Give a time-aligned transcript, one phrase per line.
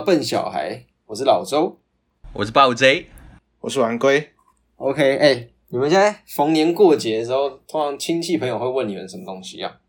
[0.00, 1.78] 笨小孩，我是老周。
[2.32, 3.06] 我是暴 J，
[3.60, 4.28] 我是玩龟
[4.76, 9.80] ，OK，哎、你们现在逢年过节的时候，通常亲戚朋友会问你们什么东西啊？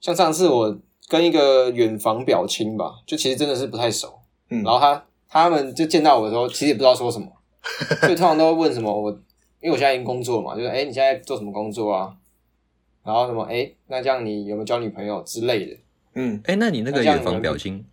[0.00, 0.78] 像上次我
[1.08, 7.26] 跟一个远房表亲吧，就其实真的是不太熟，嗯然后他他们就见到我的时候，其实也不知道说什么，
[8.00, 9.10] 所以通常都会问什么我，
[9.60, 12.14] 因为我现在已经工作嘛，就是哎、你现在做什么工作啊？
[13.02, 15.76] 然后什么哎、那这样你有没有交女朋友之类的？
[16.14, 17.84] 嗯，哎，那你那个远房表亲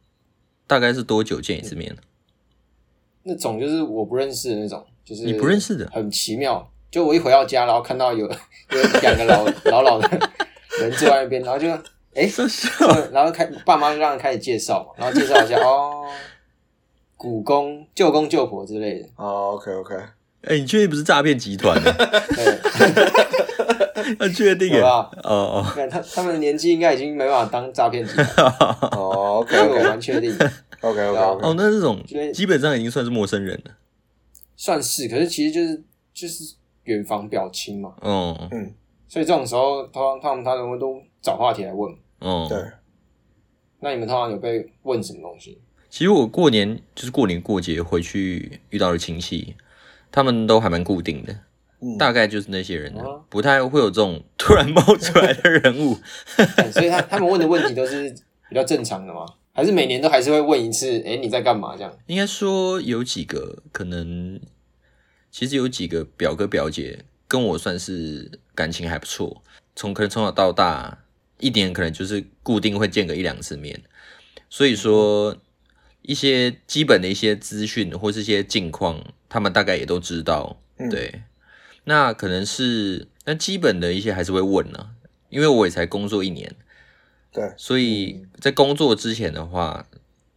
[0.67, 1.95] 大概是多久见一次面？
[3.23, 6.70] 那种就是我不认识的那种，就是你不认识的很奇妙。
[6.90, 8.26] 就我一回到家，然后看到有
[8.71, 10.07] 有两个老老老的
[10.80, 11.67] 人坐在那边，然后就
[12.13, 12.30] 哎，
[13.12, 16.05] 然后开爸妈就让人开始介绍嘛，然后介绍一下哦，
[17.18, 19.10] 古公、舅公、舅婆之类的。
[19.18, 19.95] 哦，OK OK，
[20.48, 21.93] 哎，你确定不是诈骗集团呢？
[22.35, 25.09] 对， 要确定哎，有吧？
[25.23, 25.29] 哦
[25.63, 28.48] 哦，看他他们的年纪应该已经没办法当诈骗集团，
[28.98, 30.31] 哦，OK 这个我蛮确定
[30.81, 31.26] ，OK 对啊。
[31.31, 32.01] OK 哦，那这种
[32.34, 33.71] 基本上已经算是陌生人了。
[34.55, 35.07] 算是。
[35.07, 38.48] 可是其实就是就是远房表亲嘛，哦。
[38.51, 38.73] 嗯，
[39.07, 41.93] 所以这种时候，通常他们他们都找话题来问。
[42.20, 42.57] 哦，对，
[43.82, 45.59] 那你们通常有被问什么东西？
[45.89, 49.55] 其实我过年就是过年过节回去遇到的亲戚，
[50.18, 51.37] 他们都还蛮固定的，
[51.79, 52.91] 嗯，大概就是那些人
[53.29, 55.96] 不太会有这种突然冒出来的人物。
[56.57, 58.10] 哎所以他他们问的问题都是
[58.49, 59.23] 比较正常的吗？
[59.54, 61.04] 还是每年都还是会问一次？
[61.05, 61.76] 哎、你在干嘛？
[61.77, 61.95] 这样？
[62.07, 64.40] 应该说有几个可能，
[65.29, 69.44] 其实有几个表哥表姐跟我算是感情还不错，
[69.75, 71.03] 从可能从小到大
[71.40, 73.79] 一年可能就是固定会见个一两次面，
[74.50, 75.38] 所以说
[76.01, 80.57] 一些基本的一些资讯或是一些近况，他们大概也都知道。
[80.77, 80.89] 嗯。
[80.89, 81.23] 对，
[81.85, 84.91] 那可能是那基本的一些还是会问呢、
[85.29, 86.55] 因为我也才工作一年，
[87.31, 89.85] 对，所以在工作之前的话，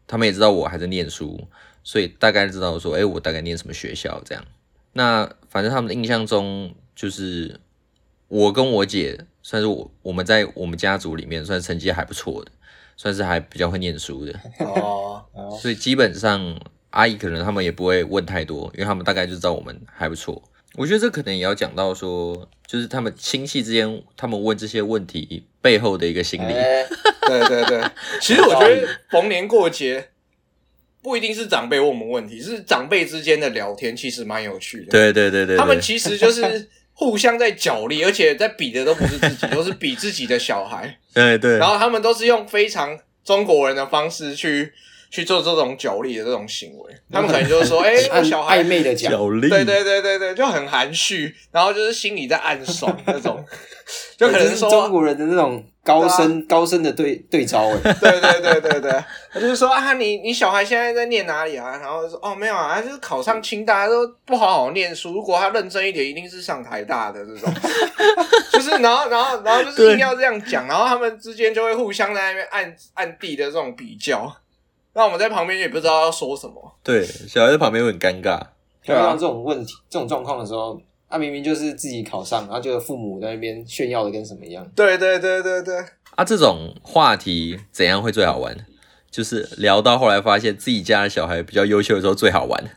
[0.06, 1.46] 他们也知道我还在念书，
[1.84, 4.44] 所以大概知道说，哎、我大概念什么学校这样。
[4.92, 7.60] 那反正他们的印象中，就是
[8.28, 12.50] 我跟我姐算是我我们在我们家族里面算成绩还不错的，
[12.96, 20.42] 算是还比较会念书的，哦，哦， 所以基本上阿姨可能他们也不会问太多，因为他们大概就知道我们还不错。
[20.76, 26.52] 我觉得这可能也要讲到说，就是他们亲戚之间，他们问这些问题背后的一个心理。
[26.52, 26.86] 哎、
[27.26, 27.82] 对对对，
[28.22, 30.10] 其实我觉得 逢年过节
[31.02, 40.98] 不一定是长辈问我们问题，是长辈之间的聊天，其实蛮有趣的。，对对对对对，他们其实就是互相在角力，而且在比的都不是自己， 都是比自己的小孩。
[41.12, 44.72] 对对，然后他们都是用非常中国人的方式去
[45.10, 46.94] 去做这种角力的这种行为。
[47.12, 53.44] 他们可能就是说，哎、小孩暧昧的讲，角力，对对对对对，就很含蓄，然后就是心里在暗爽那种，
[54.16, 61.76] 就可能说，中国人的那种高深、高深的对对招 哎、对对对对对，他就是说啊，你你小孩现在在念哪里啊？
[61.78, 67.52] 然后就说哦没有啊，他就是考上清大，都不好好念书，如果他认真一点，一定是上台大的这种，
[68.52, 74.32] 就是然后然后然后就是硬要这样讲，然后他们之间就会互相在那边暗暗地的这种比较，
[75.00, 78.38] 那我们在旁边也不知道要说什么，对，小孩在旁边会很尴尬。
[78.84, 80.78] 对啊遇到这种问题、这种状况的时候，
[81.08, 84.62] 他、明明就是自己考上，然后就父母在那边炫耀的跟什么一样。
[84.76, 85.74] 对对对对对。
[86.16, 88.54] 啊，这种话题怎样会最好玩？
[89.10, 92.62] 就是聊到后来发现自己家的小孩比较优秀的时候最好玩。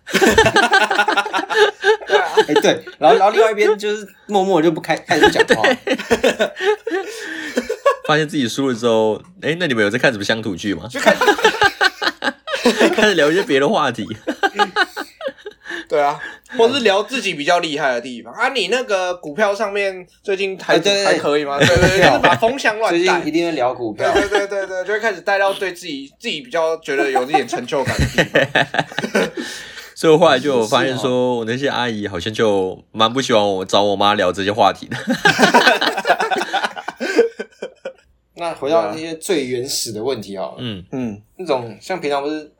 [2.47, 5.63] 哎、对，然后然后另外一边就是默默地就不开开始不讲话，
[8.07, 10.88] 发现自己输了之后，哎，那你们有在看什么乡土剧吗？
[12.96, 14.08] 开始聊一些别的话题。
[15.90, 16.20] 对啊，
[16.58, 18.50] 或是聊自己比较厉害的地方啊。
[18.50, 21.58] 你那个股票上面最近还、还可以吗？
[21.59, 23.32] 对对对，就是把风向乱带最近一。
[23.32, 24.12] 定会聊股票。
[24.14, 29.29] 对对对对对，就会开始带到对自己自己比较觉得有一点成就感的地方。
[29.96, 34.97] 所以我后来就有发现说，我那些阿姨好像就蛮不喜欢我找我妈聊这些话题的。
[38.35, 42.52] 那回到那些最原始的问题好了，嗯，嗯那种像平常不是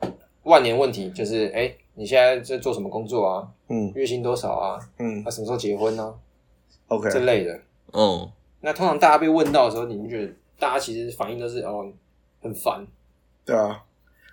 [0.44, 3.48] 万年问题，就是哎、你现在在做什么工作啊？
[3.68, 4.78] 嗯月薪多少啊？
[4.98, 6.14] 嗯啊，什么时候结婚呢、
[6.88, 7.60] ，OK，这类的。
[7.92, 8.30] 哦，
[8.60, 11.90] 那通常大家被问到的时候，你们觉得大家其实反应都是哦
[12.40, 12.86] 很烦，
[13.44, 13.82] 对啊，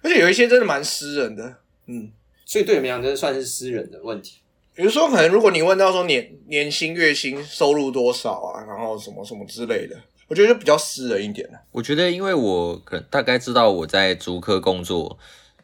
[0.03, 1.55] 而且有一些真的蛮私人的。
[1.87, 2.11] 嗯，
[2.45, 4.39] 所以对你们讲，这算是私人的问题。
[4.73, 9.95] 比如说，可能如果你问到说年年薪、月薪、收入多少啊，然后什么什么之类的，
[10.27, 11.59] 我觉得就比较私人一点了。
[11.71, 15.17] 我觉得因为我可能大概知道我在足科工作，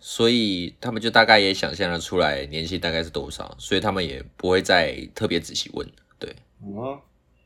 [0.10, 5.86] 所以他们就大概也想象得出来年薪大概是多少，所以他们也不会再特别仔细问。
[6.18, 6.34] 对，
[6.64, 6.98] 嗯，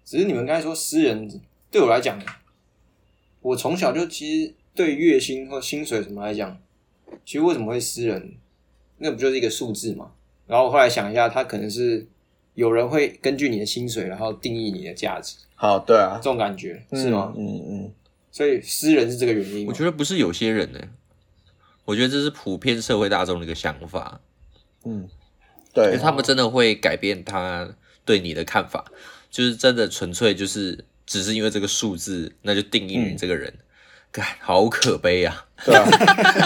[0.05, 1.41] 只是你们刚才说私人，
[1.71, 2.21] 对我来讲，
[3.41, 6.55] 我从小就其实对月薪或薪水什么来讲，
[7.25, 8.35] 其实为什么会私人？
[8.99, 10.11] 那不就是一个数字嘛？
[10.45, 12.05] 然后我后来想一下，它可能是
[12.53, 17.33] 有人会根据你的薪水，然后定义你的价值，好，对啊这，种感觉是吗？
[17.35, 17.93] 嗯嗯
[18.29, 19.65] 所以私人是这个原因。
[19.65, 20.79] 我觉得不是有些人呢、
[21.85, 24.21] 我觉得这是普遍社会大众的一个想法，
[24.85, 25.09] 嗯，因
[25.73, 27.67] 对为，他们真的会改变他
[28.05, 28.85] 对你的看法，
[29.29, 33.53] 就是真的纯粹就是只是因为这个数字，那就定义你这个人，
[34.11, 35.45] 干、好可悲啊！
[35.65, 35.85] 对啊，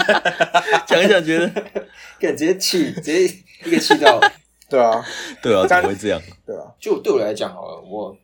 [0.86, 1.48] 讲一讲觉得，
[2.20, 3.24] 感直接气，直接
[3.64, 4.20] 一个气到。
[4.68, 5.04] 对啊，
[5.40, 6.20] 对啊，怎但么会这样？
[6.44, 8.16] 对啊，就对我来讲好了，我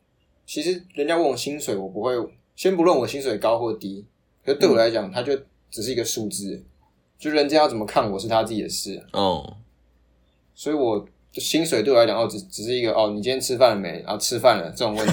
[0.45, 2.13] 其实人家问我薪水，我不会
[2.57, 4.05] 先不论我薪水高或低，
[4.45, 5.37] 可是对我来讲，它就
[5.71, 6.61] 只是一个数字，
[7.23, 9.59] 就人家要怎么看我是他自己的事，哦，
[10.57, 14.03] 所以我薪水对我来讲，哦，只只是一个哦，你今天吃饭了没？
[14.05, 15.13] 然后吃饭了这种问题，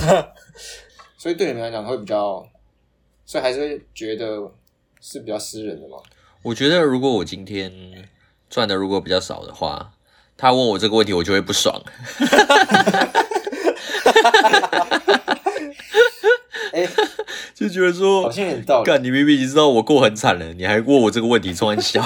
[1.19, 2.43] 所以对你们来讲会比较，
[3.27, 4.51] 所以还是会觉得
[4.99, 5.97] 是比较私人的嘛。
[6.41, 7.71] 我觉得如果我今天
[8.49, 9.91] 赚的如果比较少的话，
[10.35, 11.79] 他问我这个问题，我就会不爽。
[16.83, 16.89] 哎、
[17.53, 18.85] 就觉得说好，像有点道理。
[18.85, 22.01] 干你明明已经知道我过很惨了，你还问我这个问题，冲很小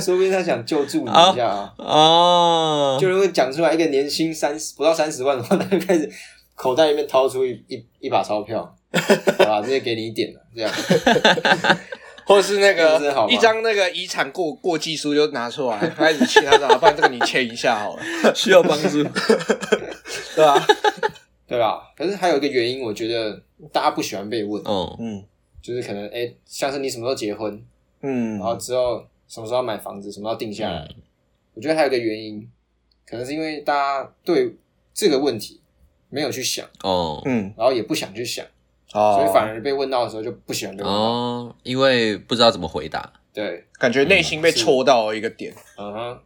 [0.00, 2.98] 说不定他想救助你一下啊，啊？
[2.98, 6.10] 就如果讲出来一个年薪三十不到三十万的话，他就开始
[6.54, 8.62] 口袋里面掏出一一一把钞票，
[9.38, 10.70] 好吧，直接给你一点了，这样。
[12.26, 13.00] 或者是那个
[13.30, 19.04] 一张那个遗产过过继书就拿出来，开始签他说，不然这个你签一下好了，需要帮助？
[20.34, 20.66] 对吧？
[21.46, 21.92] 对吧？
[21.96, 23.40] 可是还有一个原因，我觉得
[23.72, 25.24] 大家不喜欢被问，哦，嗯
[25.62, 27.64] 就是可能哎、诶像是你什么时候结婚，
[28.02, 30.86] 嗯然后之后什么时候要买房子，什么时候定下来。
[30.90, 31.02] 嗯
[31.54, 32.46] 我觉得还有一个原因，
[33.08, 34.54] 可能是因为大家对
[34.92, 35.58] 这个问题
[36.10, 38.44] 没有去想，哦，嗯，然后也不想去想，
[38.92, 40.98] 哦，所以反而被问到的时候就不喜欢被问到。
[40.98, 43.10] 哦，因为不知道怎么回答。
[43.32, 46.18] 对，感觉内心被戳到了一个点，嗯哼。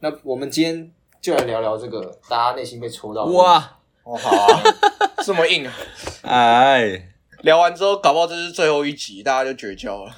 [0.00, 0.92] 那我们今天
[1.22, 3.32] 就来聊聊这个大家内心被戳到的。
[3.32, 4.62] 哇，哦，好啊，
[5.24, 5.72] 这么硬啊！
[6.22, 7.08] 哎，
[7.42, 10.12] 聊完之后，搞不好这是最后一集，大家就绝交了。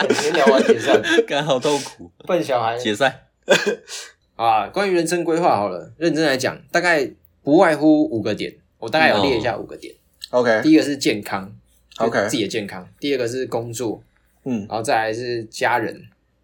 [0.00, 2.76] 对先聊完解散，干好痛苦，笨小孩。
[2.78, 3.26] 解散。
[4.36, 4.66] 啊。
[4.68, 7.08] 关于人生规划，好了，认真来讲，大概
[7.42, 9.94] 不外乎五个点，我大概有列一下五个点。
[10.30, 11.52] OK，第一个是健康
[11.98, 14.02] OK 自己的健康；第二个是工作，
[14.44, 14.60] 嗯。
[14.60, 15.94] 然后再来是家人；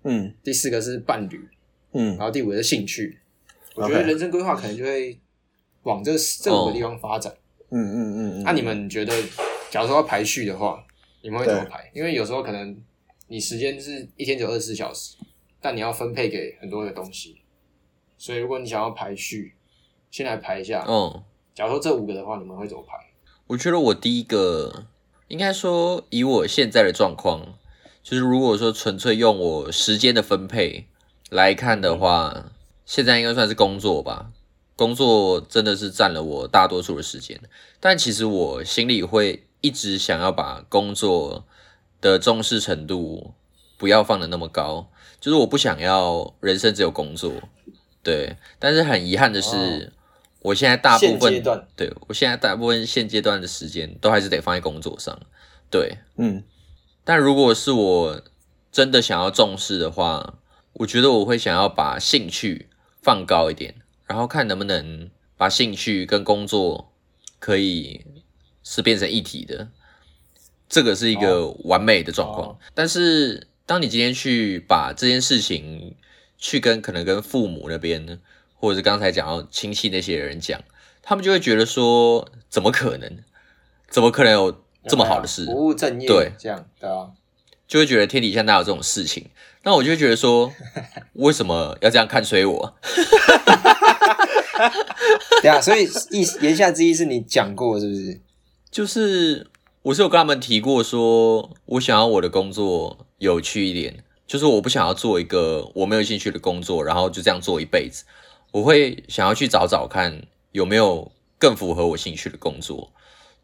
[0.05, 0.35] 嗯。
[0.45, 1.49] 第四个是伴侣，
[1.93, 2.09] 嗯。
[2.19, 3.19] 然后第五个是兴趣。
[3.75, 5.19] 我觉得人生规划可能就会
[5.89, 6.13] 往这
[6.43, 7.33] 这五个地方发展。
[7.71, 9.15] 嗯嗯嗯嗯，那、你们觉得，
[9.71, 10.85] 假如说要排序的话，
[11.23, 11.91] 你们会怎么排？
[11.95, 12.77] 因为有时候可能
[13.27, 15.17] 你时间是一天只有二十四小时，
[15.61, 17.37] 但你要分配给很多的东西，
[18.19, 19.55] 所以如果你想要排序，
[20.11, 20.85] 先来排一下。
[20.87, 21.23] 嗯，
[21.55, 22.95] 假如说这五个的话，你们会怎么排？
[23.47, 24.87] 我觉得我第一个
[25.29, 27.59] 应该说，以我现在的状况，
[28.03, 30.87] 就是如果说纯粹用我时间的分配
[31.31, 32.53] 来看的话，
[32.87, 34.31] 现在应该算是工作吧。
[34.79, 37.41] 工作真的是占了我大多数的时间，
[37.81, 41.45] 但其实我心里会一直想要把工作
[42.01, 43.35] 的重视程度
[43.77, 44.89] 不要放的那么高，
[45.21, 47.33] 就是我不想要人生只有工作，
[48.05, 48.37] 对。
[48.61, 49.93] 但是很遗憾的是，哦。
[50.43, 51.43] 我现在大部分
[51.75, 55.19] 对我现在大部分现阶段的时间都还是得放在工作上，
[55.69, 55.99] 对。
[56.17, 56.45] 嗯。
[57.03, 58.23] 但如果是我
[58.71, 60.35] 真的想要重视的话，
[60.75, 62.69] 我觉得我会想要把兴趣
[63.03, 63.75] 放高一点，
[64.09, 66.93] 然后看能不能把兴趣跟工作
[67.39, 68.05] 可以
[68.65, 69.69] 是变成一体的，
[70.69, 72.49] 这个是一个完美的状况。
[72.49, 75.95] 哦但是当你今天去把这件事情
[76.39, 78.19] 去跟可能跟父母那边，
[78.57, 80.61] 或者是刚才讲到亲戚那些人讲，
[81.03, 83.19] 他们就会觉得说，怎么可能？
[83.91, 85.45] 怎么可能有这么好的事？
[85.47, 87.11] 不务正业，对，这样对啊。
[87.69, 89.27] 就会觉得天底下哪有这种事情？
[89.63, 90.53] 那我就会觉得说，
[91.15, 92.75] 为什么要这样看衰我？
[95.43, 98.21] 对啊，所以意思言下之意是你讲过是不是？
[98.71, 99.47] 就是
[99.83, 108.05] 我是有跟他们提过说，我想要我的工作有趣一点，就是我不想要做一个我没有兴趣的工作，然后就这样做一辈子。
[108.51, 110.23] 我会想要去找找看
[110.53, 112.93] 有没有更符合我兴趣的工作。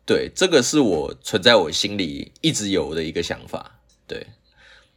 [0.07, 3.81] 对，这个是我存在我心里一直有的一个想法。
[4.07, 4.27] 对，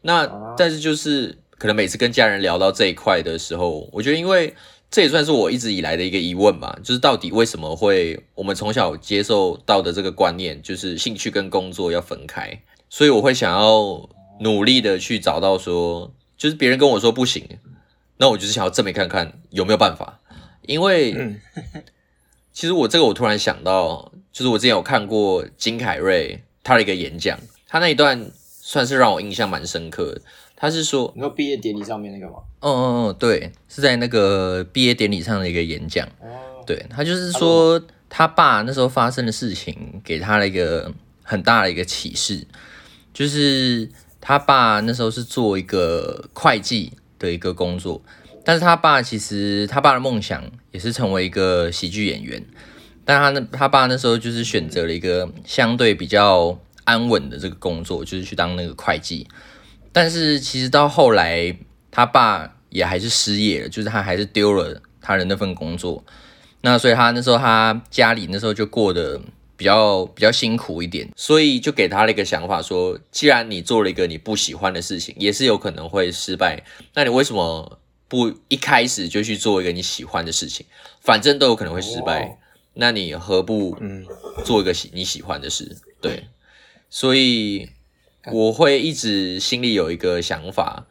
[0.02, 4.54] 那啊但是就是可能每次跟家人聊到这一块的时候，我觉得因为
[4.90, 14.10] 这也算是我一直以来的一个疑问吧，就是到底为什么会我们从小接受到的这个观念，就是兴趣跟工作要分开，所以我会想要
[14.42, 17.48] 努力的去找到说，就是别人跟我说不行，
[18.18, 20.20] 那我就是想要证明看看有没有办法，
[20.64, 21.40] 因为嗯。
[22.54, 28.32] 其实我这个我突然想到，就是我之前有看过金凯瑞他的一个演讲，他那一段
[28.68, 30.22] 算是让我印象蛮深刻的。
[30.54, 32.40] 他是说，你说毕业典礼上面那个吗？
[32.60, 36.06] 嗯嗯嗯，对，是在那个毕业典礼上的一个演讲。
[36.20, 40.92] 哦，对他就是说，他爸那时候发生的事情给他了一个
[41.24, 42.46] 很大的一个启示，
[43.14, 48.02] 就是他爸那时候是做一个会计的一个工作，
[48.44, 52.44] 但是他爸其实他爸的梦想也是成为一个喜剧演员，
[53.06, 59.28] 但他那他爸那时候就是选择了一个相对比较安稳的这个工作，就是去当那个会计，
[59.92, 61.54] 但是其实到后来
[61.92, 66.02] 他爸也还是失业了，就是他还是丢了他的那份工作。
[66.62, 69.22] 那所以他那时候他家里那时候就过得
[69.58, 76.64] 比较比较辛苦一点，所以就给他了一个想法说，既然你做了一个你不喜欢的事情，也是有可能会失败，
[76.94, 80.66] 那你为什么不一开始就去做一个你喜欢的事情？
[81.02, 82.38] 反正都有可能会失败，哦
[82.80, 84.06] 那你何不嗯
[84.46, 85.76] 做一个喜你喜欢的事？
[86.00, 86.28] 对，
[86.90, 87.70] 所以
[88.32, 90.88] 我会一直心里有一个想法，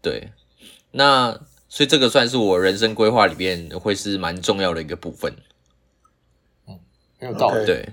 [0.00, 0.30] 对，
[0.92, 5.34] 那所以这个算是我人生规划里边会是蛮重要的一个部分。
[7.18, 7.64] 很有道理。
[7.64, 7.88] 对，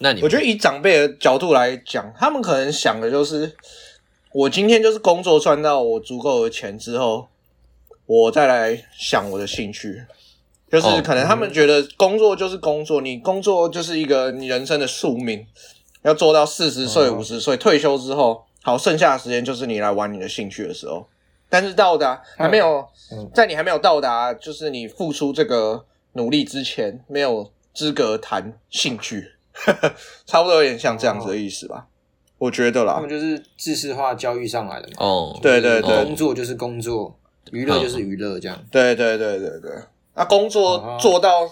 [0.00, 3.54] 那你我觉得以长辈的角度来讲，他们可能想的就是，
[4.32, 7.28] 我今天就是工作赚到我足够的钱之后，
[8.06, 10.04] 我再来想我的兴趣。
[10.70, 11.00] 就是哦。
[11.04, 15.46] 可能他们觉得工作就是工作，你工作就是一个你人生的宿命，
[16.04, 21.06] 要做到四十岁、哦五十岁退休之后，好，剩下的时间就是你来玩你的兴趣的时候。
[21.50, 29.32] 但是到达还没有嗯，在你还没有到达，就是你付出这个努力之前，没有资格谈兴趣，
[30.26, 31.86] 差不多有点像这样子的意思吧？
[32.38, 34.94] 我觉得啦他们，就是知识化教育上来的嘛。
[34.98, 37.16] 哦，对对对工作就是工作，
[37.52, 38.58] 娱乐就是娱乐，这样。
[38.70, 39.70] 对对对对对。
[40.14, 41.48] 那工作啊做到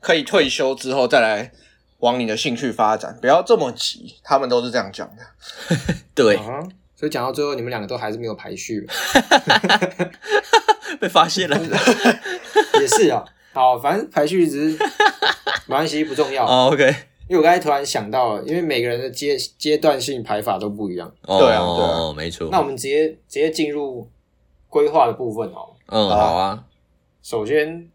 [0.00, 1.50] 可以退休之后，再来
[2.06, 4.14] 往你的兴趣发展，不要这么急。
[4.22, 5.22] 他们都是这样讲的。
[6.14, 6.62] 对，啊，
[6.94, 8.86] 所以讲到最后，你们两个都还是没有排序，
[11.00, 11.58] 被发现了。
[12.80, 13.24] 也是啊。
[13.52, 14.78] 好，反正排序只是
[15.66, 16.46] 没关系，不重要。
[16.46, 16.84] 哦，OK，
[17.28, 21.12] 因为我刚才突然想到了，因为每个人的阶阶段性排法都不一样。
[21.22, 22.48] 哦，对啊对啊哦，没错。
[22.52, 24.08] 那我们直接直接进入
[24.68, 25.74] 规划的部分哦。
[25.88, 26.64] 嗯，好啊，
[27.22, 27.90] 首先，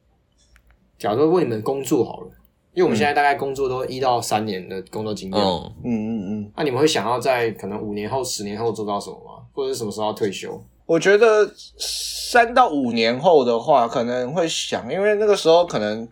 [0.98, 2.32] 假如说问你们工作好了，
[2.74, 9.44] 因为我们现在大概工作都一到三年的工作经验，嗯，嗯嗯嗯，那你们会想要在可能五年后、十年后做到什么吗？
[9.54, 10.64] 或者是什么时候要退休？
[10.86, 16.08] 我觉得三到五年后的话，可能会想，因为那个时候可能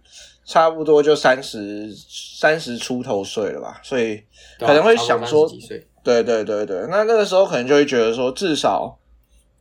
[0.45, 4.21] 差不多就三十三十出头岁了吧，所以
[4.59, 8.97] 可能会想说30几岁，对对对对，那那个时候可能就会觉得说，至少，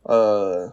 [0.03, 0.71] 呃，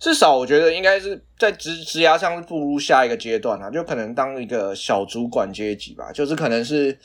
[0.00, 6.98] 至少我觉得应该是在职职涯上是步入下一个阶段啊，就可能当一个小主管阶级吧，就是可能是，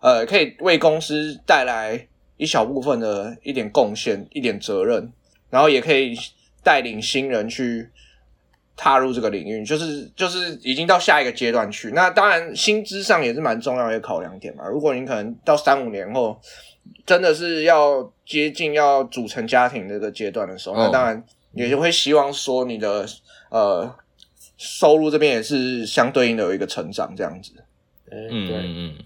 [0.00, 5.12] 呃，可以为公司带来一小部分的一点贡献、一点责任，
[5.50, 6.16] 然后也可以
[6.62, 7.90] 带领新人去
[8.76, 11.90] 踏入这个领域，就是就是已经到下一个阶段去。
[11.90, 14.64] 那当然，薪资上也是蛮重要的一个考量点嘛。
[14.68, 16.40] 如果你可能到三五年后，
[17.04, 23.06] 真的是要接近要组成家庭这个阶段的时候，哦那当然也就会希望说你的
[23.50, 23.94] 呃
[24.56, 27.52] 收入这边也是相对应的有一个成长，这样子，
[28.10, 28.56] 嗯，嗯对。
[28.56, 29.04] 嗯嗯。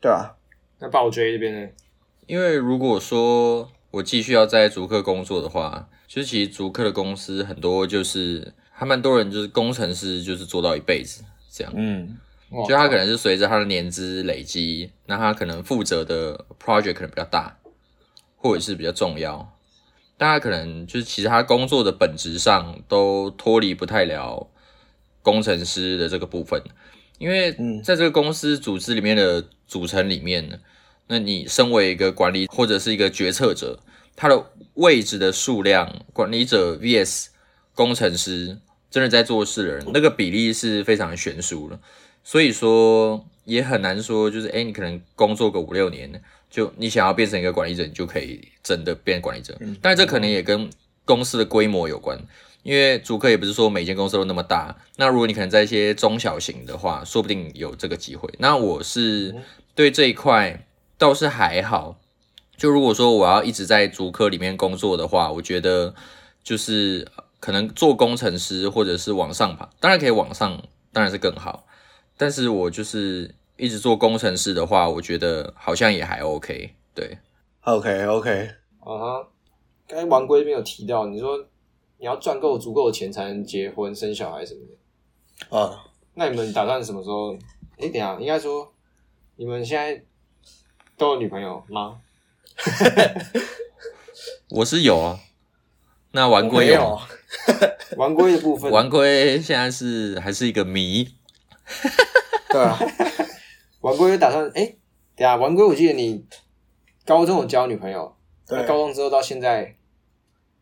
[0.00, 0.30] 对啊、
[0.78, 1.68] 那暴追这边呢？
[2.28, 12.16] 因为如果说我继续要在逐客工作的话，就是其实逐客的公司很多就是他蛮多人就是工程师就是做到一辈子这样，嗯
[12.50, 17.58] 哇就他可能是随着他的年资累积，那他可能负责的 project 可能比较大，
[18.36, 19.57] 或者是比较重要，
[20.18, 24.50] 但他可能就是其实他工作的本质上都脱离不太了
[25.22, 26.60] 工程师的这个部分，
[27.18, 30.58] 因为嗯在这个公司组织里面的组成里面呢，
[31.06, 33.78] 那你身为一个管理或者是一个决策者，
[34.16, 37.28] 他的位置的数量，管理者 vs
[37.74, 38.58] 工程师
[38.90, 41.78] 真的在做事的人，那个比例是非常悬殊的。
[42.24, 49.58] 所以说也很难说，就是哎、诶你可能工作个五六年，就你想要变成一个管理者，你就可以真的变管理者。
[49.82, 50.68] 但这可能也跟
[51.04, 52.18] 公司的规模有关，
[52.62, 54.76] 因为主客也不是说每间公司都那么大。
[54.96, 58.28] 那如果你可能在一些中小型的话，说不定有这个机会。
[58.38, 59.34] 那我是
[59.74, 61.98] 对这一块倒是还好。
[62.56, 65.94] 就如果说我要一直在主科里面工作的话，我觉得
[66.42, 67.06] 就是
[67.38, 70.60] 可能做工程师或者是往上爬，当然可以往上，
[70.92, 71.66] 当然是更好。
[72.16, 76.74] 但是我就是一直做工程师的话，我觉得好像也还 OK。
[76.94, 77.18] 对
[77.62, 78.50] ，，OK OK，
[78.80, 79.28] 啊哈，
[79.86, 81.36] 刚才王龟这边有提到，你说
[81.98, 85.56] 你要赚够足够的钱才能结婚、生小孩什么的。
[85.56, 85.84] 啊，
[86.14, 87.36] 那你们打算什么时候？
[87.80, 88.72] 哎、等下，应该说
[89.36, 90.02] 你们现在
[90.96, 92.00] 都有女朋友吗？
[94.50, 95.20] 我是有啊。
[96.10, 97.02] 那玩我龟有没有吗？，
[97.98, 101.08] 玩龟的部分，玩龟现在是还是一个谜。
[102.50, 102.76] 对啊，
[103.80, 104.64] 玩龟打算哎、
[105.14, 106.24] 等一下玩龟，我记得你
[107.04, 108.16] 高中有交女朋友，
[108.48, 109.76] 那对，高中之后到现在，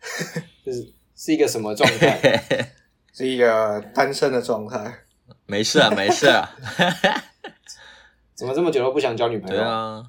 [0.64, 2.70] 就是是一个什么状态？
[3.12, 4.92] 是一个单身的状态。
[5.46, 6.54] 没事啊，没事啊。
[8.35, 9.56] 怎么这么久都不想交女朋友？
[9.56, 10.02] 对啊，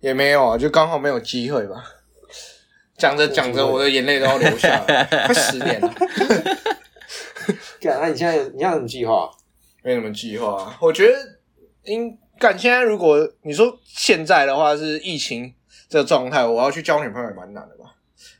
[0.00, 1.82] 也没有啊，就刚好没有机会吧。
[2.98, 5.94] 讲着讲着，我的眼泪都要流下来，快十年了，
[7.80, 9.30] 干，那你现在有你现在有什么计划？
[9.82, 10.76] 没什么计划啊。
[10.80, 11.14] 我觉得
[11.84, 15.54] 应干现在如果你说现在的话是疫情
[15.88, 17.94] 这个状态，我要去交女朋友也蛮难的吧。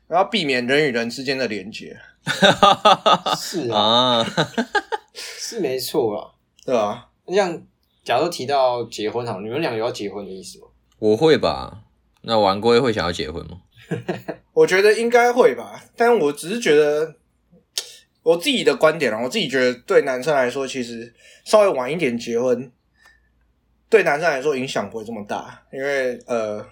[0.08, 1.96] 然后避免人与人之间的连接，
[3.38, 3.78] 是啊，
[4.18, 4.26] 啊，
[5.14, 6.34] 是没错啊。
[6.66, 7.08] 对吧？
[7.26, 7.62] 你像
[8.02, 10.66] 假如提到结婚好，你们两个有要结婚的意思吗？
[10.98, 11.84] 我会吧？
[12.22, 13.62] 那玩龟会想要结婚吗？
[14.52, 17.14] 我觉得应该会吧，但我只是觉得
[18.24, 22.70] 我自己的观点啊，我自己觉得对男生来说，其实稍微晚一点结婚，
[23.92, 26.64] 对男生来说影响不会这么大，因为呃，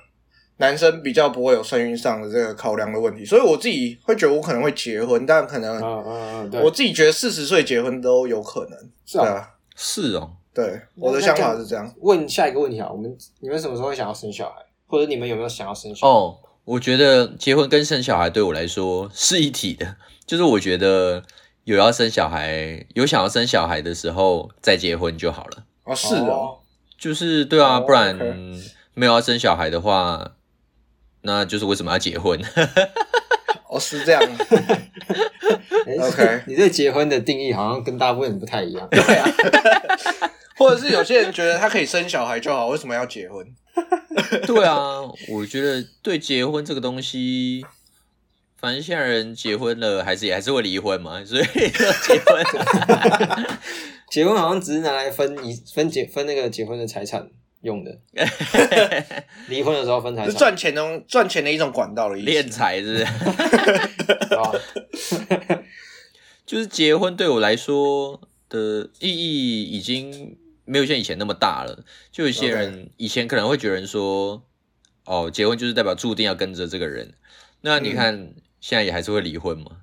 [0.56, 9.26] 男生比较不会有生育上的这个考量的问题，所以我自己会觉得我可能会结婚，但可能嗯嗯嗯，对，我自己觉得四十岁结婚都有可能，是啊。
[9.26, 11.94] 啊，是哦，对，我的想法是这样。
[11.98, 16.10] 问下一个问题啊，我们你们什么时候会想要生小孩，或者你们有没有想要生小孩？
[16.10, 21.22] 哦，我觉得结婚跟生小孩对我来说是一体的，就是我觉得
[21.64, 25.64] 有要生小孩，有想要生小孩的时候再结婚就好了。
[25.84, 26.59] 哦，是哦，
[27.00, 28.14] 就是对啊，哦不然
[28.94, 30.32] 没有要生小孩的话，
[31.22, 32.38] 那就是为什么要结婚？
[33.70, 34.20] 哦是这样，
[35.86, 38.86] 哎 OK 你对结婚的定义好像跟大部分人不太一样。
[38.90, 39.26] 对啊，
[40.58, 43.46] 或者是有些人觉得他可以生小孩就好，为什么要结婚？
[44.46, 47.64] 对啊，我觉得对结婚这个东西，
[48.58, 52.44] 反正现在人结婚了，还是也还是会离婚嘛，所以要结婚。
[54.10, 57.30] 结婚好像只是拿来分一分结分那个结婚的财产
[57.62, 57.98] 用的，
[59.48, 62.30] 离婚的时候分财是产，赚钱的赚钱的一种管道的意思。
[62.30, 63.04] 敛财是不是？
[64.34, 64.52] 啊
[66.44, 71.84] 就是结婚对我来说的意义已经没有像以前那么大了。
[72.10, 74.42] 就有些人以前可能会觉得说，
[75.04, 77.14] 哦，结婚就是代表注定要跟着这个人。
[77.60, 79.82] 那你看、现在也还是会离婚嘛？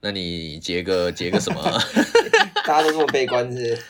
[0.00, 1.62] 那你结个结个什么？
[2.64, 3.82] 大家都这么悲观是不是？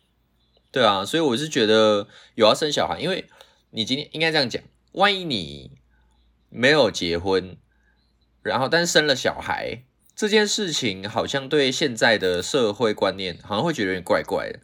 [0.72, 3.26] 对啊，所以我是觉得有要生小孩，因为
[3.70, 5.72] 你今天应该这样讲，万一你
[6.48, 7.56] 没有结婚，
[8.42, 9.82] 然后但是生了小孩
[10.16, 14.60] 这件事情，好像对现在的社会观念好像会觉得有点怪怪的，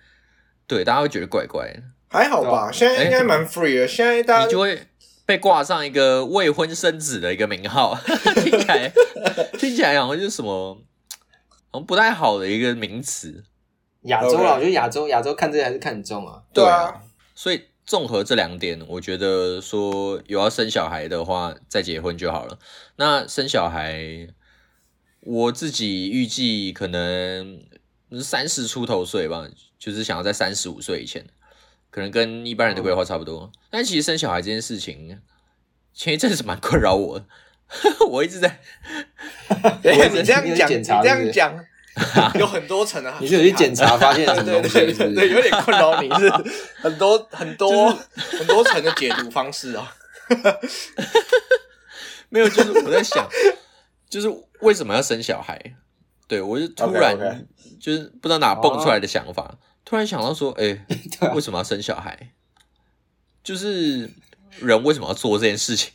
[0.66, 3.86] 对，大家会觉得怪怪的，还好吧，现在应该蛮 free 的。
[3.86, 4.86] 现在大家你就会
[5.26, 7.94] 被挂上一个未婚生子的一个名号，
[8.42, 8.90] 听起来
[9.58, 10.82] 听起来好像就是什么，
[11.86, 13.44] 不太好的一个名词。
[14.02, 16.42] 亚洲啦我觉得亚洲亚洲看这个还是看很重啊。
[16.54, 17.02] 对啊，
[17.34, 22.58] 所以综合这两点，我觉得说有要生小孩的话，再结婚就好了。
[22.96, 24.28] 那生小孩，
[25.20, 27.60] 我自己预计可能
[28.22, 31.26] 三十出头岁吧，就是想要在三十五岁以前，
[31.90, 33.50] 可能跟一般人的规划差不多。
[33.68, 35.20] 但其实生小孩这件事情，
[35.92, 37.26] 前一阵子蛮困扰我的，
[38.08, 38.60] 我一直在
[40.12, 41.64] 你这样讲，这样讲，
[42.38, 43.16] 有很多层啊。
[43.20, 44.78] 你是有去检查发现什么对东西？
[44.78, 46.30] 对对对，有点困扰你，是
[46.76, 49.94] 很多很多 很多层的解读方式啊。
[52.28, 53.26] 没有，就是我在想，
[54.08, 54.28] 就是
[54.60, 55.58] 为什么要生小孩？
[56.26, 57.46] 对我就突然
[57.80, 60.84] 就是不知道哪蹦出来的想法，突然想到说，哎、
[61.34, 62.32] 为什么要生小孩？
[63.42, 64.10] 就是
[64.58, 65.90] 人为什么要做这件事情？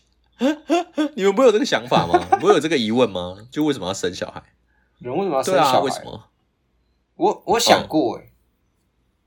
[1.15, 2.19] 你们不会有这个想法吗？
[2.39, 3.35] 不会有这个疑问吗？
[3.51, 4.41] 就为什么要生小孩？
[4.99, 5.79] 人为什么要生小孩？
[5.79, 6.03] 为什？
[6.03, 6.29] 么？
[7.15, 8.31] 我我想过哎、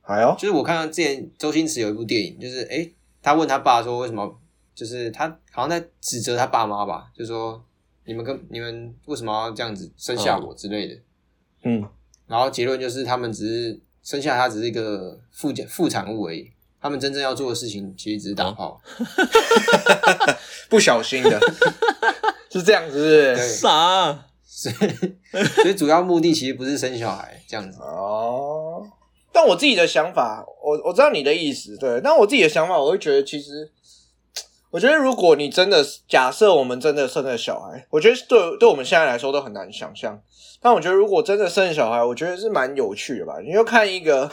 [0.02, 4.38] 还有就是我看到之前周星驰有一部电影，就是诶、他问他爸说为什么，
[4.74, 7.62] 就是他好像在指责他爸妈吧，就说
[8.04, 11.00] 你们跟你们为什么要这样子生下我之类的，
[11.62, 11.88] 嗯，
[12.26, 16.50] 然后结论就是他们只是生下他只是一个附件副产物而已，
[16.80, 18.80] 他们真正要做的事情其实只是打炮。
[20.68, 21.40] 不小心的，
[22.50, 24.24] 是这样子是不对是，啥？
[24.44, 27.78] 所以所以主要目的其实不是生小孩这样子。
[27.80, 28.82] 哦。
[29.32, 32.00] 但我自己的想法，我我知道你的意思，对。
[32.02, 33.70] 但我自己的想法，我会觉得其实，
[34.70, 40.18] 我觉得如果你真的假设我们真的生了小孩，我觉得对对我们现在来说都很难想象。
[40.62, 43.34] 但我觉得如果真的生了小孩，我觉得是蛮有趣的吧。
[43.44, 44.30] 你就看一个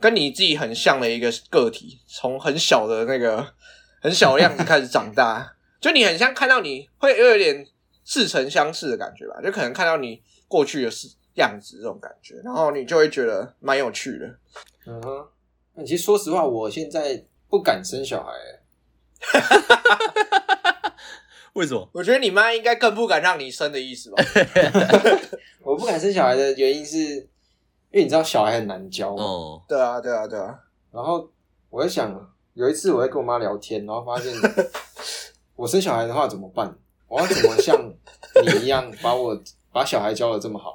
[0.00, 3.46] 跟你自己很像的一个个体，从很小的那个
[4.00, 7.66] 很小的样子开始长大， 就你很像看到你会又有点
[8.04, 14.26] 似曾相识的感觉吧，就可能看到你过去的事样子这种感觉，然后你就会觉得蛮有趣的。
[14.86, 15.26] 嗯哼，
[15.74, 18.60] 那其实说实话，我现在不敢生小孩、欸
[21.54, 21.88] 为什么？
[21.92, 24.22] 我觉得你妈应该更不敢让你生的意思吧？
[25.62, 27.26] 我不敢生小孩的原因是，
[27.90, 29.22] 因为你知道小孩很难教嘛。
[29.22, 30.58] 哦，对啊，对啊，对啊。
[30.92, 31.28] 然后
[31.70, 32.12] 我在想，
[32.54, 34.32] 有一次我在跟我妈聊天，然后发现
[35.56, 36.74] 我生小孩的话怎么办？
[37.08, 37.78] 我要怎么像
[38.42, 39.38] 你一样把我
[39.72, 40.74] 把小孩教的这么好？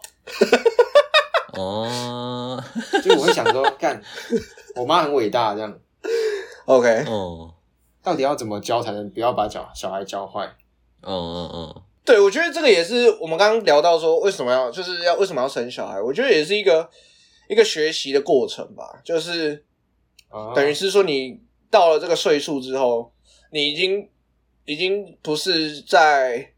[1.53, 2.63] 哦，
[3.03, 4.01] 就我会想说，干，
[4.75, 5.77] 我妈很伟大，这样
[6.65, 7.53] OK，哦，
[8.01, 10.45] 到底要怎么教才能不要把小小孩教坏？
[11.01, 16.89] 哦哦哦，对，我觉得这个也是我们刚刚聊到说为什么要就是要为什么要生小孩，我觉得也是一个
[17.47, 19.63] 一个学习的过程吧，就是
[20.29, 23.13] 啊等于是说你到了这个岁数之后，
[23.51, 24.09] 你已经
[24.65, 26.51] 已经不是在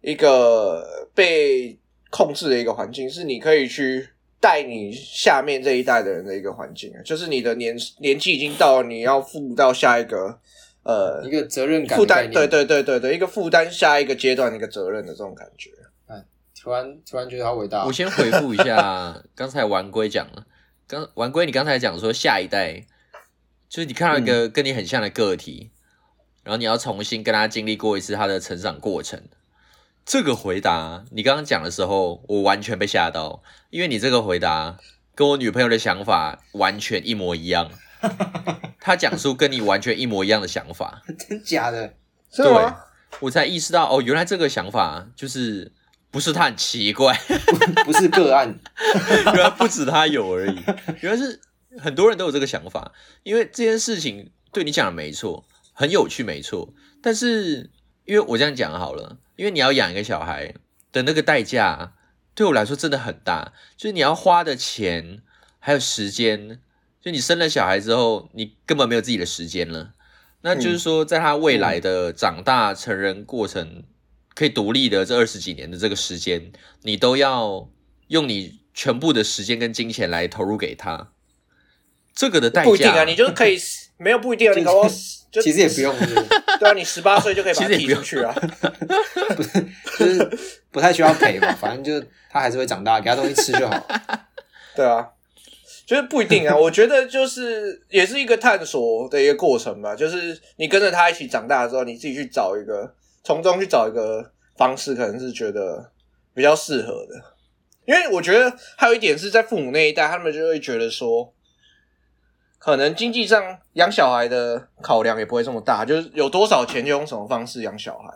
[0.00, 1.78] 一个被
[2.10, 4.08] 控制的一个环境，是你可以去
[4.40, 10.38] 带你下面这一代的人的一个环境，就是你的年年纪已经到了你要负到下一个
[10.86, 12.06] 呃一个责任感负。
[12.06, 15.70] 担，对对对对对，一个负担下一个阶段的一个责任的这种感觉。
[16.58, 17.84] 突然突然觉得好伟大哦。
[17.86, 20.46] 我先回复一下 刚才玩龟讲了，
[20.88, 22.86] 刚玩龟你刚才讲说下一代，
[23.68, 25.70] 就是你看到一个跟你很像的个体，
[26.42, 29.22] 然后你要重新跟他经历过一次他的成长过程。
[30.04, 34.78] 这个回答你刚刚讲的时候，我完全被吓到，因为你这个回答
[35.14, 37.70] 跟我女朋友的想法完全一模一样。
[38.80, 41.94] 她讲述跟你完全一模一样的想法， 真假的？
[42.34, 42.76] 对是吗？
[43.20, 45.72] 我才意识到哦，原来这个想法就是
[46.10, 47.18] 不是他很奇怪，
[47.86, 48.58] 不是个案。
[49.24, 50.62] 原来不止他有而已，
[51.00, 51.40] 原来是
[51.78, 52.92] 很多人都有这个想法。
[53.22, 57.70] 因为这件事情对你讲的没错，很有趣没错，但是
[58.04, 60.54] 因为我这样讲好了，因为你要养一个小孩
[60.92, 61.94] 的那个代价，
[62.34, 65.22] 对我来说真的很大，就是你要花的钱
[65.58, 66.60] 还有时间，
[67.06, 69.92] 就你生了小孩之后，你根本没有自己的时间了。
[70.40, 73.84] 那就是说，在他未来的长大成人过程，
[74.34, 76.50] 可以独立的这二十几年的这个时间，
[76.82, 77.68] 你都要
[78.08, 81.12] 用你全部的时间跟金钱来投入给他。
[82.12, 83.56] 这个的代价不一定啊，你就 可以
[83.98, 86.26] 没有不一定啊，你搞不好其实也不用，是不是
[86.58, 89.64] 对啊，你十八岁就可以 把他踢出去啊不用出去啊。
[89.96, 90.38] 就是
[90.72, 93.86] 不太需要陪嘛，反正就他还是会长大，给他东西吃就好。
[94.74, 95.06] 对啊，
[95.86, 96.54] 就是不一定啊。
[96.58, 99.94] 我觉得就是也是一个探索的一个过程吧。
[99.94, 105.92] 就是你跟着他一起长大之后，你自己去找一个从中去找一个方式，可能是觉得
[106.34, 107.14] 比较适合的。
[107.86, 111.32] 因为我觉得还有一点是在父母那一代，他们就会觉得说，
[112.58, 118.12] 可能经济上养小孩的考量也不会这么大，就是有多少钱就用什么方式养小孩。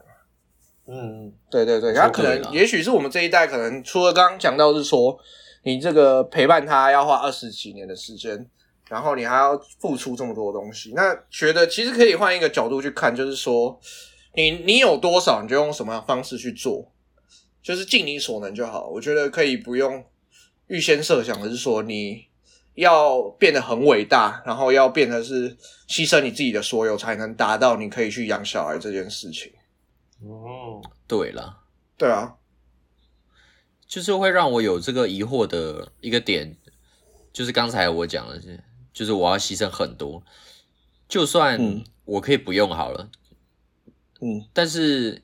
[0.88, 5.16] 嗯，对对对，说他可能也许是我们这一代，可能除了刚刚讲到是说，
[5.62, 8.46] 你这个陪伴他要花二十几年的时间，
[8.88, 13.79] 然后你还要付出这么多东西，那觉得其实可以换一个角度去看，就是说，
[14.35, 16.90] 你你有多少，你就用什么样方式去做，
[17.62, 18.88] 就是尽你所能就好。
[18.88, 20.05] 我觉得可以不用
[20.68, 22.25] 预先设想的是说你
[22.75, 25.57] 要变得很伟大，然后要变得是
[25.88, 29.53] 牺牲你自己的所有，才能达到你可以去养小孩这件事情。
[30.23, 31.59] 哦，对了，
[31.96, 32.35] 对啊，
[33.90, 36.57] 就是会让我有这个疑惑的一个点，
[37.33, 40.22] 就是刚才我讲的是，就是我要牺牲很多，
[41.09, 43.11] 就算嗯我可以不用好了，
[44.20, 45.22] 嗯，但是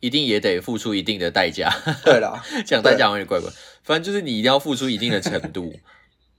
[0.00, 1.70] 一定也得付出一定的代价。
[2.02, 2.42] 对啦。
[2.64, 3.50] 讲代价有点怪怪，
[3.82, 5.78] 反正就是你一定要付出一定的程度。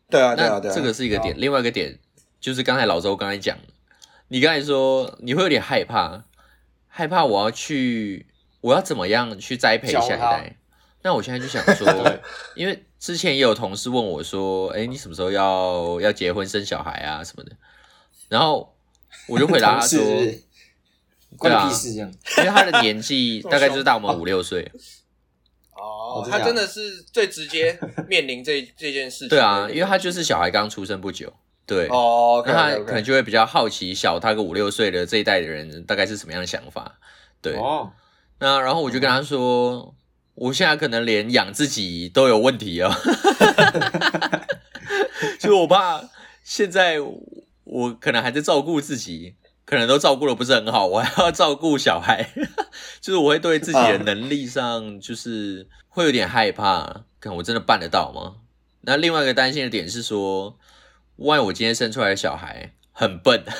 [0.09, 1.99] 对啊，对啊，那对啊，这个是一个点，另外一个点
[2.39, 3.73] 就是刚才老周刚才讲的，
[4.29, 6.23] 你刚才说你会有点害怕，
[6.87, 8.25] 害怕我要去，
[8.61, 10.57] 我要怎么样去栽培下一代？
[11.03, 11.87] 那我现在就想说，
[12.55, 17.51] 因为之前也有同事问我说，哎，你什么时候要要结婚生小孩啊什么的？
[18.29, 18.73] 然后
[19.27, 22.11] 我就回答他说，对啊你屁事这样。
[22.37, 24.71] 因为他的年纪 大概就是大我们五六岁，
[25.75, 29.29] 哦他真的是最直接面临这这件事情。
[29.29, 31.31] 对啊，因为他就是小孩刚出生不久，
[31.65, 36.97] 对，哦那他可能就会比较好奇小他个五六岁的这一代的人大概是什么样的想法，
[37.41, 37.55] 对。
[37.57, 37.91] 哦，
[38.39, 39.93] 那然后我就跟他说，
[40.35, 42.95] 我现在可能连养自己都有问题啊，
[45.39, 46.09] 就我怕
[46.43, 46.97] 现在
[47.63, 52.31] 我可能还在照顾自己，可能都照顾的不是很好，我还要照顾小孩，
[52.99, 58.37] 就是我会对自己的能力上就是会有点害怕，看我真的办得到吗？
[58.81, 60.57] 那另外一个担心的点是说，
[61.17, 63.43] 万一我今天生出来的小孩很笨，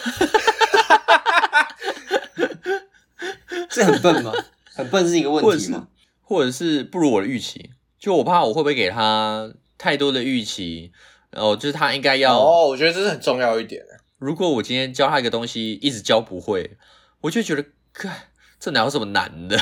[3.70, 4.34] 这很笨吗？
[4.76, 5.88] 很笨是一个问题吗？
[6.24, 10.92] 或者是不如我的预期，就我怕我会不会给他太多的预期，
[11.30, 13.84] 然后就是他应该要，哦，我觉得这是很重要一点。
[14.18, 16.78] 如果我今天教他一个东西一直教不会，
[17.22, 19.58] 我就觉得，看这哪有什么难的？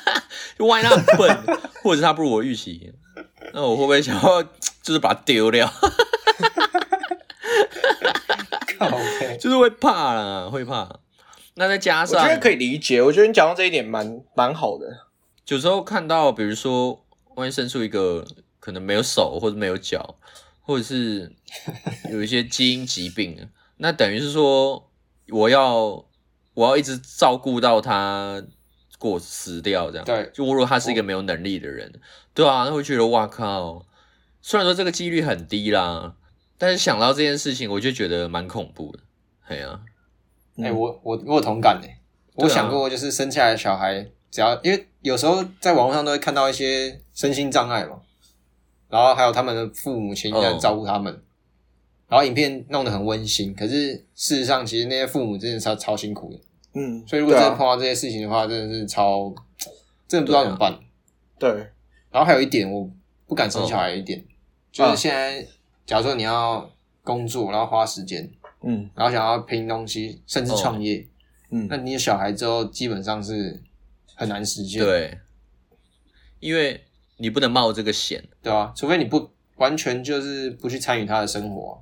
[0.58, 1.38] 就万一他很笨，
[1.82, 2.94] 或者是他不如我预期，
[3.52, 4.42] 那我会不会想要
[4.82, 5.70] 就是把它丢掉？
[8.78, 8.90] 靠，
[9.38, 11.00] 就是会怕啦，会怕。
[11.54, 15.05] 那再加上我觉得可以理解，我觉得你讲到这一点蛮蛮好的。
[15.48, 17.04] 有时候看到，比如说，
[17.36, 18.26] 万一生出一个
[18.58, 20.16] 可能没有手或者没有脚，
[20.60, 21.32] 或者是
[22.10, 24.90] 有一些基因疾病，那等于是说，
[25.28, 26.04] 我要
[26.54, 28.42] 我要一直照顾到他
[28.98, 30.04] 过死掉这样。
[30.04, 31.92] 对就我如果他是一个没有能力的人，
[32.34, 33.86] 对啊，那会觉得哇靠，
[34.42, 36.16] 虽然说这个几率很低啦，
[36.58, 38.98] 但是想到这件事情，我就觉得蛮恐怖的。
[39.46, 39.80] 哎呀、
[40.60, 42.00] 哎、我我我有同感哎、
[42.34, 48.00] 我想过，就是生下来的小孩，只要因为有时候在网络上都会看到一些身心障碍嘛，
[48.88, 51.22] 然后还有他们的父母亲在哦照顾他们，
[52.08, 56.40] 然后影片弄得很温馨，可是事实上，其实那些父母真的是超辛苦的。
[56.74, 59.32] 嗯，所以如果真的碰到这些事情的话，真的是超，
[60.08, 60.76] 真的不知道怎么办。
[61.38, 61.52] 对，
[62.10, 62.90] 然后还有一点，我
[63.28, 64.20] 不敢生小孩一点，
[64.72, 65.46] 就是啊现在，
[65.86, 66.68] 假如说你要
[67.04, 68.28] 工作，然后花时间，
[68.64, 68.90] 嗯。
[68.96, 71.06] 然后想要拼东西，甚至创业，
[71.52, 71.68] 嗯。
[71.70, 73.62] 那你有小孩之后，基本上是
[74.16, 75.16] 很难实现，对，
[76.40, 76.84] 因为
[77.18, 78.24] 你不能冒这个险。
[78.42, 81.74] 对啊、除非你不完全就是不去参与他的生活啊、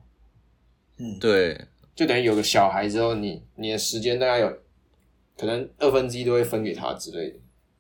[0.99, 1.59] 嗯，对，
[1.95, 4.59] 就等于有个小孩之后，你你的时间大概有
[5.39, 7.37] 可能二分之一都会分给他之类的。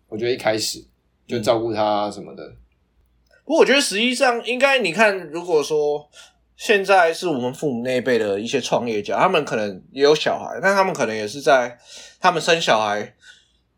[0.08, 0.84] 我觉得一开始
[1.26, 2.48] 就照顾他什么的，
[3.44, 6.08] 不过我觉得实际上应该，你看，如果说
[6.56, 11.78] 现在是我们父母那一辈的一些创业家，他们可能也有小孩，但他们可能也是在
[12.20, 13.16] 他们生小孩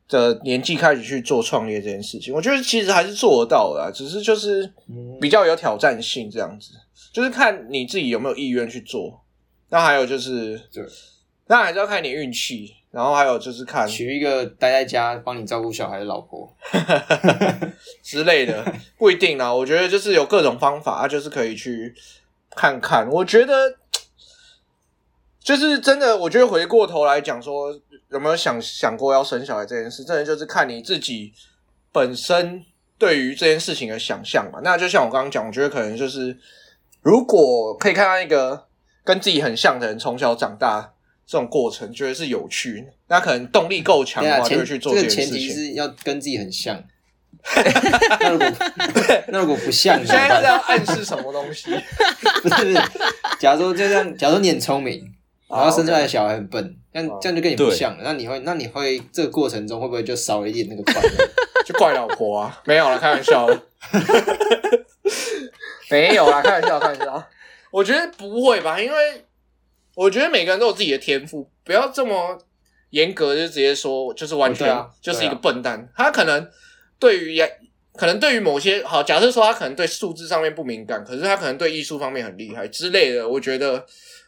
[0.09, 2.35] 的年纪开始去做创业这件事情。
[2.35, 6.73] 我觉得其实还是做得到的啊，只是就是嗯比较有挑战性这样子，
[7.13, 9.23] 就是看你自己有没有意愿去做。
[9.69, 10.85] 那还有就是，对，
[11.47, 16.49] 当然还是要看你运气，然后还有就是看娶一个待在家帮你照顾小孩的老婆，
[18.01, 18.65] 之类的，
[18.97, 19.53] 不一定啦。
[19.53, 21.93] 我觉得就是有各种方法，啊就是可以去
[22.55, 23.09] 看看。
[23.11, 23.77] 我觉得
[25.47, 27.73] 就是真的，我觉得回过头来讲说，
[28.11, 31.33] 有没有想想过要生小孩这件事，真的就是看你自己
[31.93, 32.65] 本身
[32.99, 34.59] 对于这件事情的想象嘛。
[34.65, 36.37] 那就像我刚刚讲，我觉得可能就是
[37.01, 38.67] 如果可以看到一个
[39.05, 40.95] 跟自己很像的人从小长大。
[41.29, 45.33] 这种过程觉得是有趣，那可能动力够强的话，就前会去做这这件事情。
[45.33, 46.81] 个前提是要跟自己很像。
[48.21, 48.47] 那如果
[49.27, 49.97] 那如果不像？
[50.07, 51.69] 现在是要暗示什么东西？
[52.45, 52.75] 不是不是，
[53.41, 55.13] 假如说就这样，假如说你很聪明，
[55.49, 58.03] 然后生出来的小孩很笨，这样哦这样就跟你不像了。
[58.03, 61.11] 那你会那你会这个过程中会不会就少了一点那个快 乐？
[61.65, 62.63] 就怪老婆啊？
[62.65, 63.63] 没有了，开玩笑的。
[65.91, 67.29] 没有啦，开玩笑，开玩笑。
[67.71, 69.25] 我觉得不会吧，因为
[69.95, 72.39] 我觉得每个人都有自己的天赋，不要这么
[72.91, 75.89] 严格，就直接说就是完全、哦啊就是一个笨蛋。
[75.97, 76.49] 他可能
[76.99, 77.41] 对于
[77.95, 83.29] 可能对于某些好，假设说他可能对数字上面不敏感，可是他可能对艺术方面很厉害之类的。
[83.29, 83.85] 我觉得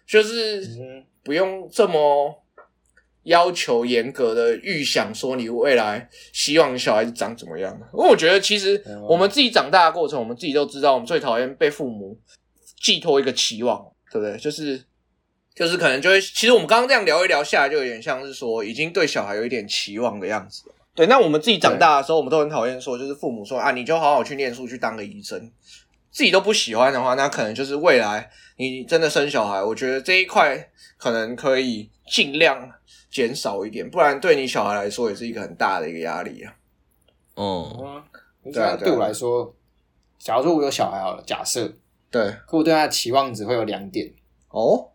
[0.07, 2.43] 就是嗯不用这么
[3.25, 7.71] 要求严格的预想说你未来希望小孩子长怎么样。
[7.93, 12.19] 因为我觉得其实哦我们自己长大的过程，我们自己都知道，我们最讨厌被父母
[12.81, 14.39] 寄托一个期望，对不对？
[14.39, 14.83] 就是
[15.55, 20.63] 就是可能就会，其实我们刚刚这样聊一聊下来，就有点像是说已经对小孩有一点期望的样子。
[20.95, 25.53] 对，那我们自己长大的时候，我们都很讨厌说，就是父母说啊，你就好好去念书，去当个医生。
[26.11, 32.71] 自己都不喜欢的话，那可能就是未来你真的生小孩，我觉得这一块可能可以尽量
[33.09, 36.53] 减少一点，不然对你小孩来说也是一个很大的一个压力啊。
[37.35, 38.03] 哦，
[38.45, 39.55] 嗯，对啊对我来说，
[40.19, 41.73] 假如说我有小孩好了，假设，
[42.11, 44.13] 对，可我对他的期望值会有两点，
[44.49, 44.91] 哦，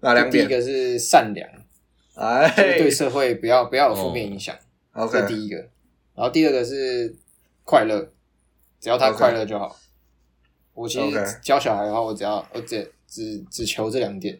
[0.00, 0.48] 哪两点？
[0.48, 1.46] 第一个是善良，
[2.14, 2.50] 哎。
[2.56, 4.56] 对社会不要不要有负面影响，
[5.12, 5.56] 这第一个。
[6.14, 7.14] 然后第二个是
[7.64, 8.10] 快乐，
[8.80, 9.76] 只要他快乐就好。
[10.80, 14.38] 我其 OK 实教小孩的话，我只要我只只只求这两点。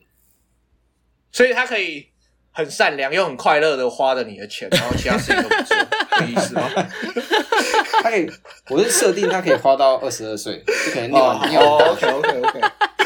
[1.30, 2.08] 所以他可以
[2.50, 5.76] 很善良又很快乐的花着你的钱，然后其他事情都不做，
[6.18, 6.68] 的意思吗？
[8.02, 8.28] 他可以，
[8.70, 12.60] 我是设定他可以花到二十二岁，就可能念哦完念完大，OK 学，OK OK，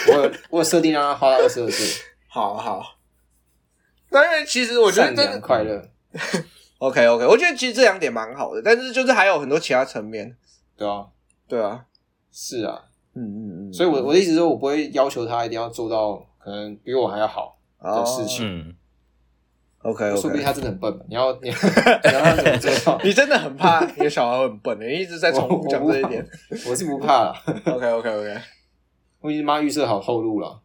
[0.09, 1.87] 我有我有设定让他花到二十二岁，
[2.29, 2.97] 好好。
[4.11, 5.91] 但是其实我觉得善真的良快乐，
[6.79, 10.37] OK OK，我觉得其实这两点蛮好的，但是就是还有很多其他层面，
[10.77, 11.07] 对啊，
[11.49, 11.85] 对啊，
[12.33, 12.85] 是啊，
[13.15, 18.47] 嗯嗯嗯，所以我我的意思是说，我不会要求他一定要做到可能比我还要好的哦事情。
[18.47, 18.75] 嗯
[19.83, 21.55] ，OK 说不定他真的很笨，你要你要
[22.05, 23.01] 你要他怎么做到？
[23.05, 26.27] 你真的很怕你的小孩很笨的，你一直在重复讲这一点。
[26.69, 28.37] 我是不怕啦，OK OK OK，
[29.21, 30.61] 我已经妈预设好后路了，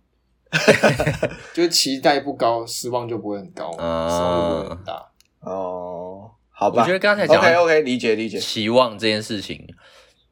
[1.54, 5.06] 就是期待不高，失望就不会很高，失啊望就不会很大。
[5.42, 6.82] 哦，好吧。
[6.82, 8.38] 我觉得刚才讲 OK OK，理解理解。
[8.40, 9.66] 期望这件事情，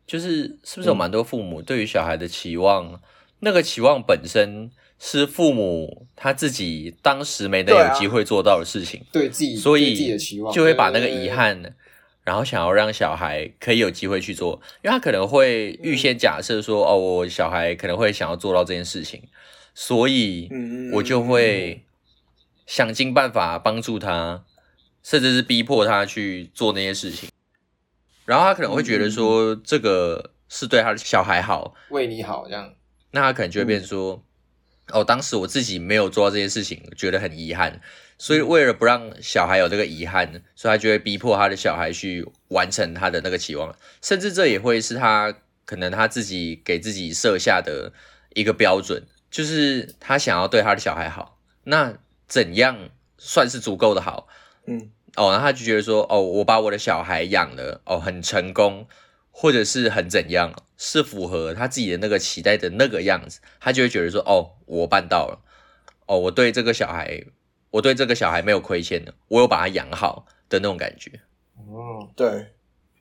[0.08, 3.00] 就是是不是有蛮多父母对于小孩的期望，
[3.42, 11.76] 那个期望本身是父母他自己当时没能有机会做到的事情，对自己所对自己以的期望就会把那个遗憾，
[12.24, 19.22] 然后想要让小孩可以有机会去做，因为他可能会预先假设说，哦，我小孩可能会想要做到这件事情，
[19.76, 21.84] 所以嗯我就会
[22.66, 24.46] 想尽办法帮助他，
[25.04, 27.30] 甚至是逼迫他去做那些事情。
[28.28, 32.74] 然后他可能会觉得说，这个是对他的小孩好，为你好这样。
[33.12, 34.22] 那他可能就会变成说，
[34.92, 37.80] 哦，当时我自己没有做到这件事情，觉得很遗憾，
[38.18, 47.94] 所以为了不让小孩有这个遗憾，所以他就会逼迫他的小孩去完成他的那个期望，甚至这也会是他可能他自己给自己设下的
[48.36, 54.28] 一个标准，就是他想要对他的小孩好，那怎样算是足够的好？
[54.66, 58.88] 嗯哦，然后他就觉得说，哦，我把我的小孩养了哦很成功，
[59.32, 65.42] 或者是很怎样，是符合他自己的那个期待的那个样子，他就会觉得说，哦，我办到了，
[66.06, 67.24] 哦，我对这个小孩，
[67.72, 71.20] 我对这个小孩没有亏欠的，我有把他养好的那种感觉，
[71.56, 72.54] 哦，对。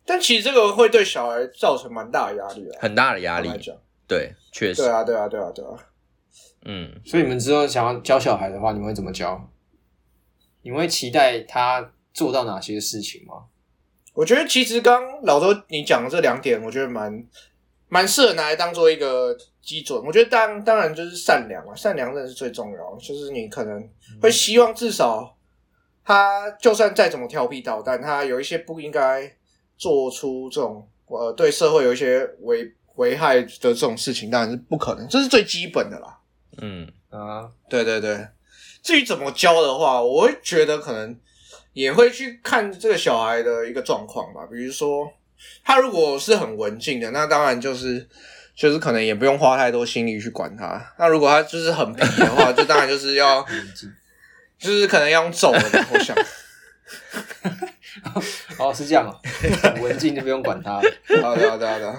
[0.09, 3.51] 但其实这个会对小孩造成蛮大的压力啊，很大的压力。
[4.07, 5.71] 对，确实对，啊，对啊，对啊，对啊。
[6.65, 9.51] 嗯，所以你们之后想要教小孩的话，你们会怎么教？
[10.63, 13.45] 你们会期待他做到哪些事情吗？
[14.15, 17.23] 我觉得其实刚刚老周你讲的这两点，我觉得蛮
[17.89, 20.03] 蛮适合拿来当做一个基准。
[20.03, 22.97] 我觉得当当然就是善良啊，善良真的是最重要。
[22.97, 23.87] 就是你可能
[24.23, 25.37] 会希望至少
[26.03, 29.31] 他就算再怎么调皮捣蛋，他有一些不应该
[29.77, 36.19] 做出这种呃对社会有一些危危害的这种事情，当然是不可能，这是最基本的啦。
[36.63, 38.27] 嗯，啊，对对对，
[38.83, 41.15] 至于怎么教的话，我会觉得可能
[41.77, 44.49] 也会去看这个小孩的一个状况吧。
[44.51, 45.13] 比如说，
[45.63, 48.09] 他如果是很文静的，那当然就是
[48.55, 50.95] 就是可能也不用花太多心力去管他。
[50.99, 53.45] 那如果他就是很皮的话， 就当然就是要
[54.59, 55.87] 就是可能要用揍的吧。
[55.93, 56.17] 我想，
[58.59, 59.13] 哦，是这样哦，
[59.63, 60.83] 很文静就不用管他了。
[61.21, 61.95] 好的好的好的。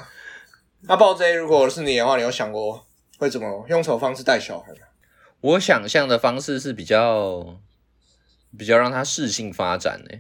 [0.88, 2.84] 那暴 J，如果是你的话，你有想过
[3.20, 4.80] 会怎么用什么方式带小孩吗？
[5.40, 7.60] 我想象的方式是比较
[8.56, 10.20] 比较让他适性发展呢，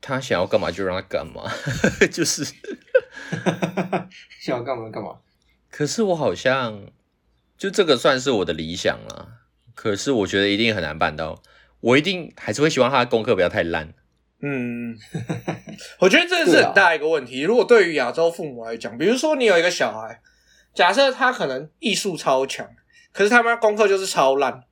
[0.00, 1.50] 他想要干嘛就让他干嘛，
[2.12, 2.44] 就是。
[4.40, 5.16] 想要干嘛干嘛？
[5.70, 6.86] 可是我好像
[7.56, 9.28] 就这个算是我的理想了，
[9.74, 11.42] 可是我觉得一定很难办到。
[11.80, 13.94] 我一定还是会希望他的功课不要太烂。
[14.42, 14.96] 嗯，
[16.00, 17.40] 我觉得这是很大一个问题。
[17.40, 20.20] 如果对于亚洲父母来讲，比如说你有一个小孩，
[20.74, 22.68] 假设他可能艺术超强，
[23.12, 24.64] 可是他妈功课就是超烂，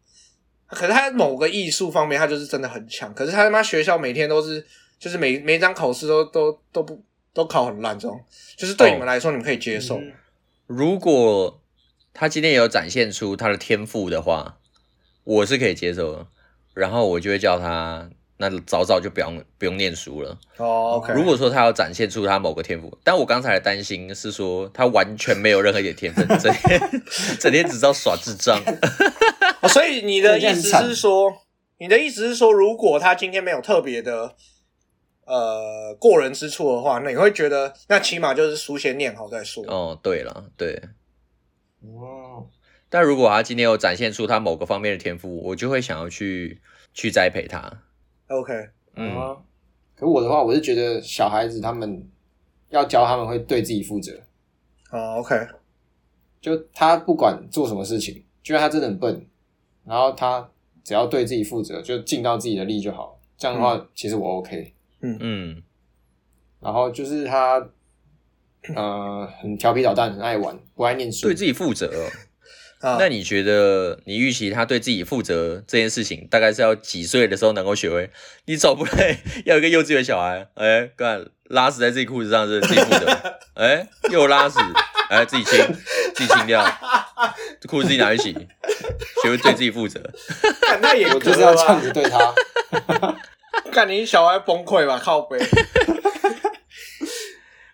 [0.68, 4.64] 可是他某个艺术方面他就是真的很强，可是他他妈学校每天都是
[4.98, 7.02] 就是每每一张考试都都都不
[7.33, 8.20] 都考很烂，这种
[8.57, 10.00] 就是对你们来说，你们可以接受。
[10.66, 11.61] 如果
[12.12, 14.59] 他今天有展现出他的天赋的话，
[15.24, 16.26] 我是可以接受的。
[16.74, 18.09] 然后我就会叫他，
[18.40, 20.38] 那早早就不用不用念书了。
[20.57, 26.81] 哦，OK，如果说他要展现出他某个天赋，但我刚才的担心是说他完全没有任何一点天分，整天
[27.38, 28.62] 整天只知道耍智障。
[29.61, 31.33] 哦所以你的意思是说，
[31.79, 34.37] 你的意思是说，如果他今天没有特别的
[35.24, 39.64] 呃过人之处的话，那你会觉得那起码就是书先念好再说。
[39.66, 40.81] 哦，对了，对。
[41.83, 42.46] 哦，
[42.88, 46.60] 但如果他今天有展现出他某个方面的天赋，我就会想要去
[46.94, 47.83] 去栽培他。
[48.29, 49.37] OK，嗯，啊，
[49.96, 52.06] 可我的话，我是觉得小孩子他们
[52.70, 54.12] 要教他们会对自己负责，
[54.90, 55.35] 好，OK，
[56.40, 59.26] 就他不管做什么事情，就算他真的很笨，
[59.85, 60.50] 然后他
[60.85, 63.18] 只要对自己负责，就尽到自己的力就好。
[63.37, 64.74] 这样的话，其实我 OK。
[65.00, 65.62] 嗯，
[66.60, 67.68] 然后就是他，
[68.74, 71.29] 呃，很调皮捣蛋，很爱玩，不爱念书。
[71.29, 72.02] 对自己负责哦。
[72.81, 78.10] 啊，那你觉得，你预期他对自己负责这件事情，大概是要几岁的时候能够学会？
[78.46, 83.18] 你总不能要一个幼稚园小孩，哎，干拉屎在自己裤子上是自己负责，
[83.54, 84.58] 哎，又拉屎，
[85.10, 85.58] 哎，自己清，
[86.14, 86.64] 自己清掉，
[87.60, 88.33] 这裤子自己拿去洗，
[89.22, 90.00] 学会对自己负责。
[90.81, 91.81] 那也我就是要这样？
[91.81, 92.35] 子对他。
[93.72, 95.38] 看你小孩崩溃吧，靠背。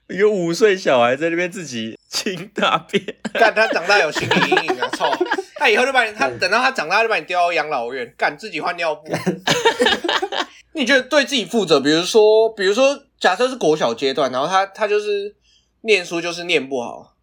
[0.08, 3.02] 一个五岁小孩在那边自己清大便，
[3.34, 4.88] 干他长大有心理阴影啊！
[4.90, 5.10] 操，
[5.56, 9.10] 他以后就把你，他等到他长大就把你丢到养老院，干自己换尿布。
[10.72, 15.34] 你觉得对自己负责，比如说，比如说，假设是国小阶段，然后他他就是
[15.82, 17.16] 念书就是念不好，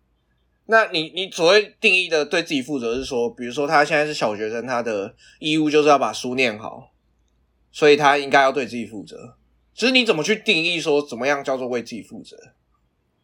[0.66, 6.92] 那你你所谓定义的对自己负责是说，比如说他现在是小学生，他的义务就是要把书念好，
[7.72, 9.36] 所以他应该要对自己负责。
[9.76, 12.38] 只是你怎么去定义说怎么样叫做为自己负责？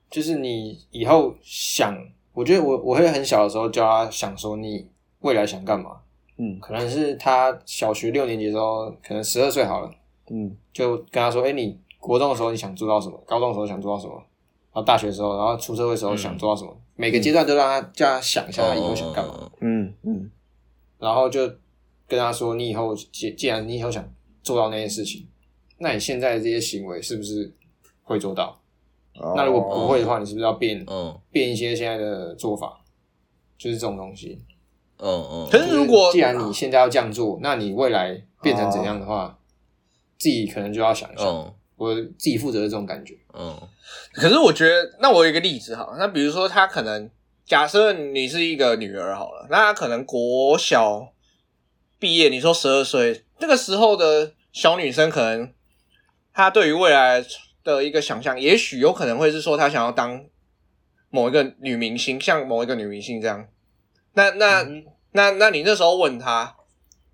[0.10, 1.98] 就是你以后想，
[2.34, 4.88] 我觉得我我会很小的时候教他想说你
[5.20, 5.98] 未来想干嘛，
[6.38, 9.92] 嗯可能是他小学六年级的时候，可能十二岁好了，
[10.30, 13.22] 嗯就跟他说，哎、你国中的时候你想做到什么？
[13.26, 14.14] 高中的时候想做到什么？
[14.74, 16.78] 然后大学的时候，然后出社会的时候想做到什么？
[16.96, 20.32] 每个阶段都让他叫他想一下他以后想干嘛，哦嗯嗯
[21.00, 21.48] 然后就
[22.08, 24.08] 跟他说，你以后既既然你以后想
[24.42, 25.28] 做到那些事情，
[25.80, 27.54] 那你现在的这些行为是不是
[28.04, 28.60] 会做到？
[29.20, 32.80] 哦那如果不会的话，你是不是要变嗯变一些现在的做法？
[33.58, 34.42] 就是这种东西。
[35.00, 39.38] 嗯嗯，可是如果既然你现在要这样做，那你未来变成怎样的话，
[40.18, 43.16] 自己可能就要想一下，嗯我自己负责的这种感觉。
[43.34, 43.56] 嗯
[44.14, 47.10] 可是我觉得，那我有一个例子哈，那比如说他可能
[47.46, 51.14] 假设你是一个女儿好了，那她可能国小
[52.00, 55.54] 毕业，你说十二岁那个时候的小女生，可能
[56.34, 57.24] 她对于未来
[57.76, 60.24] 的一个想象，也许有可能会是说他想要当
[61.10, 63.48] 某一个女明星，像某一个女明星这样。
[64.14, 66.56] 那那、嗯那那你那时候问他，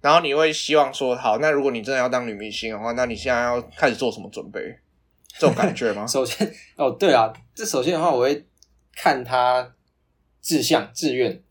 [0.01, 4.59] 然后你会希望说，好，那如果你真的要当女明星的话，那你现在要开始做什么准备？
[5.39, 6.05] 这种感觉吗？
[6.07, 8.45] 首先，哦，对啊，这首先的话，我会
[8.95, 9.73] 看他
[10.41, 11.41] 志向、志愿。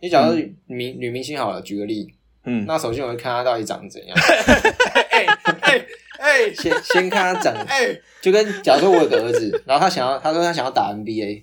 [0.00, 0.34] 你假如
[0.66, 2.14] 明、女明星好了，举个例，
[2.44, 4.16] 嗯，那首先我会看她到底长得怎样，
[5.10, 5.26] 哎
[5.62, 5.86] 哎
[6.18, 6.52] 哎。
[6.54, 11.42] 先先看他长， 哎，就跟假如说我有个儿子，然后他想要，他说他想要打 NBA，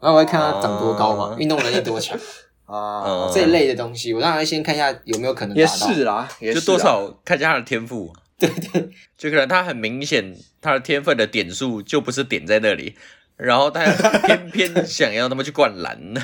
[0.00, 2.18] 然后我会看他长多高嘛哦，运动能力多强，
[2.66, 3.02] 啊。
[3.04, 5.66] 嗯，这一类的东西，我当然先看一下有没有可能也。
[5.66, 12.96] 是啦，也就是多少看一下他的天赋，对对，就可能他很明显他的天分的点数就不是点在那里，
[13.36, 13.84] 然后他
[14.24, 15.98] 偏偏想要他们去灌篮，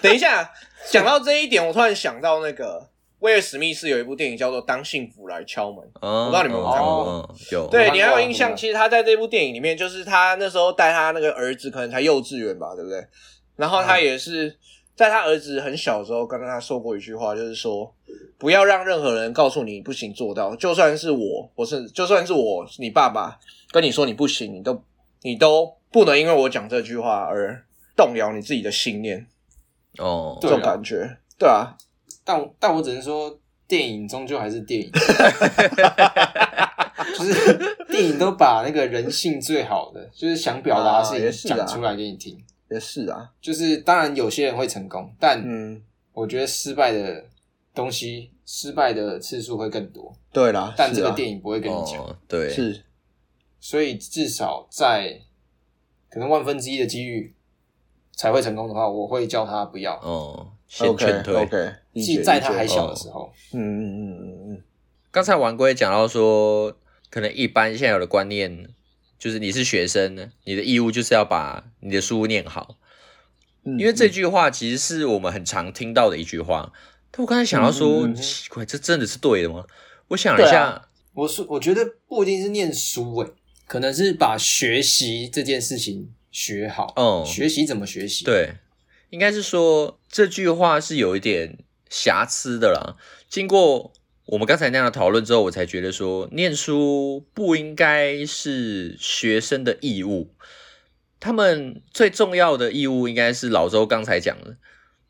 [0.00, 0.50] 等一下，
[0.90, 2.88] 讲到这一点，我突然想到那个
[3.22, 5.78] 威尔史密斯有一部电影叫做《当幸福来敲门》。
[6.00, 8.54] 我不知道你们有没有看过对你还有印象？
[8.56, 13.00] 其实他在这部电影里面，就是他那时候带他那个儿子，可能才幼稚园吧，对不对？
[13.54, 14.52] 然后他也是
[14.96, 17.94] 在他儿子很小的时候，跟他说过一句话，就是说
[18.38, 23.38] 不要让任何人告诉你不行做到，就算是我，我是就算是我，你爸爸
[23.70, 24.82] 跟你说你不行，你都
[25.22, 27.64] 你都不能因为我讲这句话而
[27.96, 29.24] 动摇你自己的信念，
[29.98, 31.76] 哦，这种感觉，对啊，
[32.24, 34.90] 但但我只能说，电影终究还是电影，
[37.18, 42.38] 就是电影都把那个人性最好的，就是想表达的事情讲出来给你听。
[42.70, 47.22] 也是啊，就是当然有些人会成功，但嗯，我觉得失败的
[47.74, 50.14] 东西，失败的次数会更多。
[50.32, 52.84] 对啦，但这个电影不会跟你讲，哦，对，是。
[53.60, 55.20] 所以至少在
[56.10, 57.34] 可能万分之一的机遇
[58.16, 61.74] 才会成功的话，我会叫他不要，哦，先 OK 劝退。
[62.02, 63.30] 即在他还小的时候。
[63.52, 64.62] 嗯嗯嗯嗯嗯
[65.10, 66.74] 刚才王龟讲到说，
[67.10, 68.70] 可能一般现在有的观念
[69.18, 72.78] 就是你是学生，你的义务就是要把你的书念好。
[73.64, 76.72] 嗯，因为这句话其实是我们很常听到的一句话。
[77.10, 79.66] 但我刚才想到说，嗯嗯嗯奇怪，这真的是对的吗？
[80.08, 83.30] 我想了一下，啊我是我觉得不一定是念书诶、
[83.66, 86.94] 可能是把学习这件事情学好。
[86.96, 88.54] 嗯学习怎么学习？，对，
[89.10, 91.58] 应该是说这句话是有一点
[91.90, 92.96] 瑕疵的啦。
[93.28, 93.92] 经过
[94.26, 100.34] 我们刚才那样的讨论之后，我才觉得说，念书不应该是学生的义务，
[101.18, 104.58] 他们最重要的义务应该是老周刚才讲的。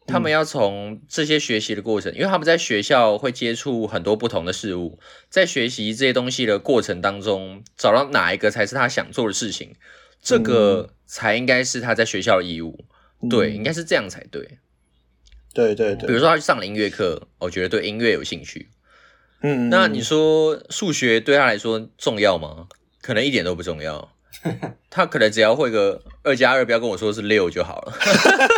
[0.04, 4.98] 他们要从这些学习的过程，因为他们在学校会接触很多不同的事物，
[5.28, 9.74] 在学习这些东西的过程当中，找到哪一个才是他想做的事情，
[10.20, 12.84] 这个才应该是他在学校的义务。
[13.30, 14.58] 对，应该是这样才对。
[15.54, 18.70] 对对对，比如说他去上了音乐课，我觉得对音乐有兴趣。
[19.42, 22.68] 嗯，那你说数学对他来说重要吗？
[23.00, 24.12] 可能一点都不重要。
[24.90, 27.92] 他可能只要会个二加二，不要跟我说是六就好了，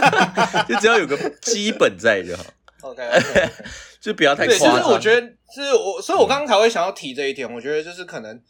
[0.68, 2.44] 就只要有个基本在就好
[2.80, 3.50] ，OK OK，
[4.00, 4.78] 就不要太夸张。
[4.78, 7.52] 实我觉得是我，所以我刚刚才会想要提这一点。
[7.52, 8.40] 我觉得就是可能，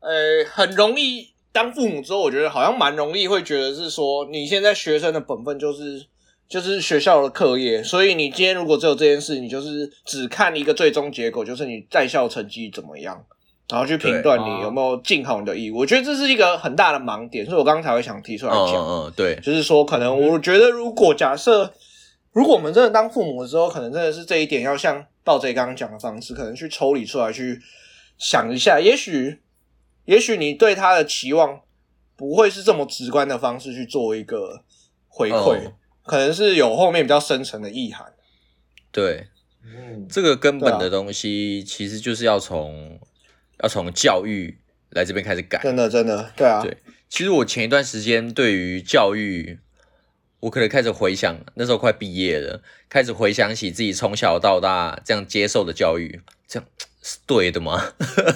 [0.00, 6.06] 呃，很容易当父母之后，我觉得好像蛮容易会觉得是说，你现在学生的本分就是
[6.54, 13.20] 就是学校的课业，所以你今天如果只有这件事，你就是只看一个最终结果，就是你在校成绩怎么样。
[13.68, 18.76] 然后去评断你有没有尽好你的义务，我觉得这是一个很大的盲点，所以我刚刚才会想提出来嗯讲。
[18.76, 21.74] 嗯嗯，对，就是说，可能我觉得，如果假设，
[22.30, 27.60] 如果我们真的当父母的时候，可能真的是这一点要像盗贼刚刚讲的方式，可能去抽离出来，去
[28.16, 29.40] 想一下，也许
[30.04, 31.58] 也许你对他的期望
[32.16, 34.62] 不会是这么直观的方式去做一个
[35.08, 35.72] 回馈，哦
[36.04, 38.12] 可能是有后面比较深层的意涵。
[38.92, 39.28] 对，
[39.64, 43.00] 嗯，这个根本的东西其实就是要从
[43.62, 44.58] 要从教育
[44.90, 45.60] 来这边开始改。
[45.62, 46.76] 真的，真的，对啊，对
[47.08, 49.58] 其实我前一段时间对于教育，
[50.40, 56.68] 我可能开始回想，那时候快毕业了，开始回想起自己从小到大这样接受的教育，这样
[57.02, 57.92] 是对的吗？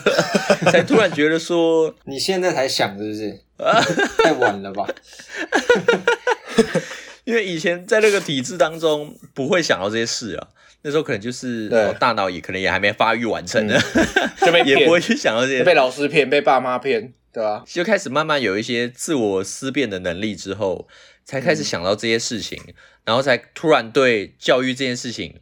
[0.73, 3.41] 才突然觉得说，你现在才想是不是？
[4.23, 4.89] 太晚了吧？
[7.29, 10.49] 因为以前在那个体制当中不会想到这些事啊，
[10.81, 11.68] 那时候可能就是
[12.01, 13.79] 大脑也可能也还没发育完成呢，
[14.41, 15.62] 就被也不会去想到这些。
[15.62, 20.89] 被老师骗，被爸妈骗，对吧、就开始慢慢有一些自我思辨的能力之后，
[21.26, 22.59] 才开始想到这些事情，
[23.05, 25.41] 然后才突然对教育这件事情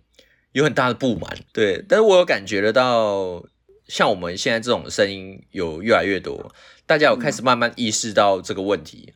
[0.51, 1.39] 有很大的不满。
[1.53, 3.45] 对，但是我有感觉得到，
[3.87, 6.53] 像我们现在这种声音有越来越多，
[6.85, 9.13] 大家有开始慢慢意识到这个问题。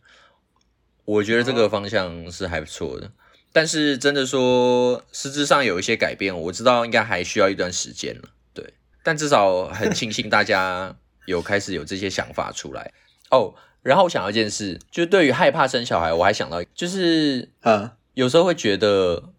[1.05, 3.11] 我觉得这个方向是还不错的，
[3.53, 8.29] 但是真的说实质上有一些改变，我知道应该还需要一段时间了。
[8.55, 10.95] 对，但至少很庆幸大家
[11.27, 12.93] 有开始有这些想法出来
[13.31, 13.55] 哦。
[13.83, 19.31] 然后我想到一件事，就是对于害怕生小孩，我还想到就是啊，有时候会觉得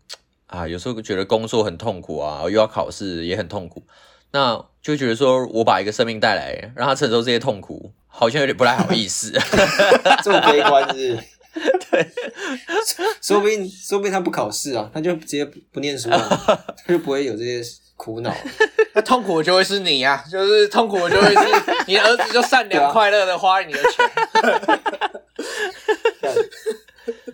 [0.47, 3.84] 啊，有时候觉得工作很痛苦啊，又要考试也很痛苦，
[4.32, 9.32] 那就会觉得说我把一个生命带来，让他承受这些痛苦，好像有点不太好意思。
[10.26, 11.24] 这么悲观是是？
[11.91, 12.08] 对，
[13.22, 16.18] 说不定说不定他不考试啊，他就直接不不念书了，
[16.86, 17.62] 他就不会有这些
[17.95, 18.34] 苦恼。
[18.93, 24.10] 那痛苦的就会是你啊，就是痛苦的就会是你的儿子就善良快乐的花你的钱，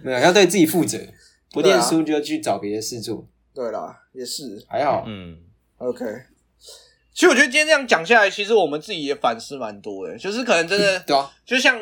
[0.01, 0.97] 没有，要对自己负责，
[1.51, 5.03] 不念书就去找别的事做，对啦，也是还好。
[5.07, 5.37] 嗯
[5.77, 6.05] ，OK。
[7.13, 11.75] 其实我觉得今天这样讲下来，其实我们自己也反思蛮多的，就是可能真的对啊，就像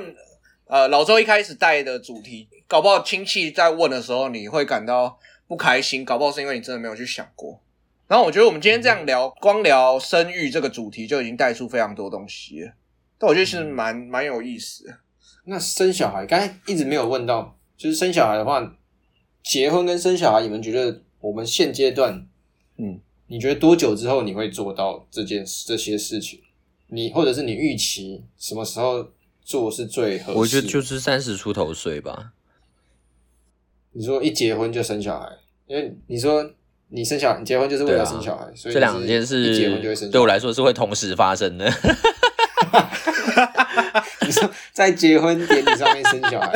[0.68, 7.59] 呃老周一开始带的主题，搞不好亲戚在问的时候，你会感到不开心，搞不好是因为你真的没有去想过。
[8.07, 12.72] 然后我觉得我们今天这样聊，光聊生育这个主题就已经带出非常多东西了，
[13.18, 14.97] 但我觉得是蛮蛮有意思的。
[15.45, 18.76] 那生小孩，刚才一直没有问到，就是生小孩的话，
[19.43, 22.28] 结婚跟生小孩，你们觉得我们现阶段，
[22.78, 26.41] 嗯，你觉得多久之后你会做到这件事这些事情？
[26.88, 29.07] 你或者是你预期什么时候
[29.46, 30.39] 做是最合适？
[30.39, 32.32] 我觉得就是三十出头岁吧。
[33.93, 35.30] 你说一结婚就生小孩，
[35.68, 36.52] 因为你说
[36.89, 40.12] 你生小孩，你结婚就是为了生小孩，所以这两件事一结婚就会生小孩。
[40.12, 41.72] 对我来说是会同时发生的。
[44.26, 46.52] 你说在结婚典礼上面生小孩，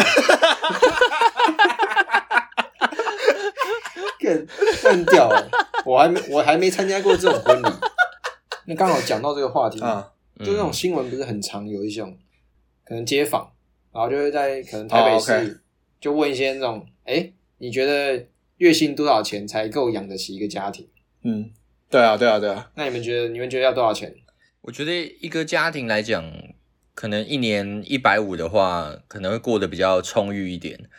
[4.20, 4.48] 更
[4.82, 5.48] 更屌了！
[5.86, 7.68] 我还没我还没参加过这种婚礼。
[8.66, 12.18] 那刚好讲到这个话题，啊，就那种新闻不是很常有一种
[12.90, 13.52] 可能街访，
[13.94, 15.62] 然后就会在可能台北市、
[16.02, 18.26] 就问一些那种，哎、你觉得
[18.58, 20.88] 月薪多少钱才够养得起一个家庭？
[21.22, 21.52] 嗯，
[21.88, 24.16] 对啊，对啊，对啊，那你们觉得你们觉得要多少钱？
[24.62, 26.34] 我觉得一个家庭来讲，
[26.96, 30.90] 可能一年一百五的话，可能会过得比较充裕一点，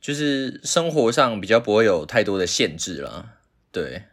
[0.00, 3.34] 就是生活上比较不会有太多的限制了。
[3.70, 4.04] 对，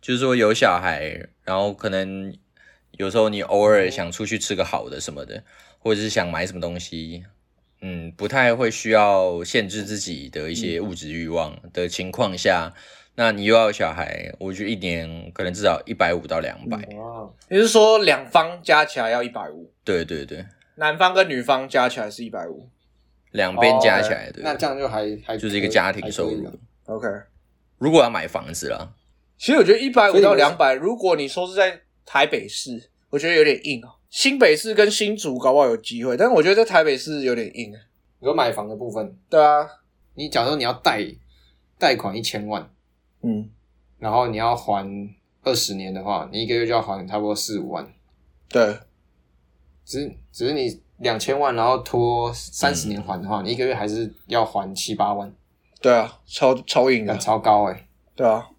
[0.00, 2.32] 就是说有小孩，然后可能
[2.92, 5.42] 有时候你偶尔想出去吃个好的什么的，
[5.82, 7.24] 或者是想买什么东西，
[7.80, 12.72] 嗯，不太会需要限制自己的一些物质欲望的情况下，
[13.16, 22.68] 那你又要小孩，我觉得一年可能至少一百五到两百、哇，也就是说两方加起来要一百五，对对对，男方跟女方加起来是一百五。
[23.32, 26.52] 两边加起来那这样就还还就是一个家庭收入。
[26.84, 27.08] OK，
[27.78, 28.92] 如果要买房子啦，
[29.38, 33.94] 其实我觉得一百五到两百，如果你说是在台北市，我觉得有点硬哦。
[34.12, 37.72] 新北市跟新竹搞不好有机会，但是我觉得在台北市有点硬。
[38.18, 39.66] 你说买房的部分，对啊，
[40.16, 41.02] 你假如说你要贷
[41.78, 42.70] 贷款一千万，
[43.22, 43.48] 嗯，
[43.98, 44.86] 然后你要还
[45.42, 47.90] 二十年的话，你一个月就要还差不多四五万。
[48.50, 48.76] 对，
[49.82, 55.34] 只是只是你两千万，然后拖三十年还的嗯话，你一个月还是要还七八万，
[55.80, 58.50] 对啊，超超硬的，超高哎、对啊。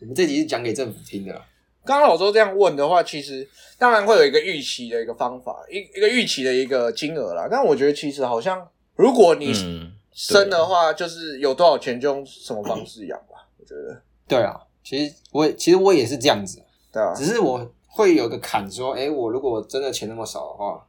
[0.00, 1.46] 我们这集是讲给政府听的啦，
[1.86, 7.46] 刚刚老周这样问的话，其实当然会有一个预期的一个方法，一一个预期的一个金额啦。
[7.48, 13.48] 但我觉得其实好像，如果你嗯，生的话，就是有多少钱就用什么方式养吧。
[13.58, 16.60] 我觉得，对啊，其实我也其实我也是这样子，
[16.92, 20.86] 对啊，只是我会有个坎，说，哎、我如果真的钱那么少的话，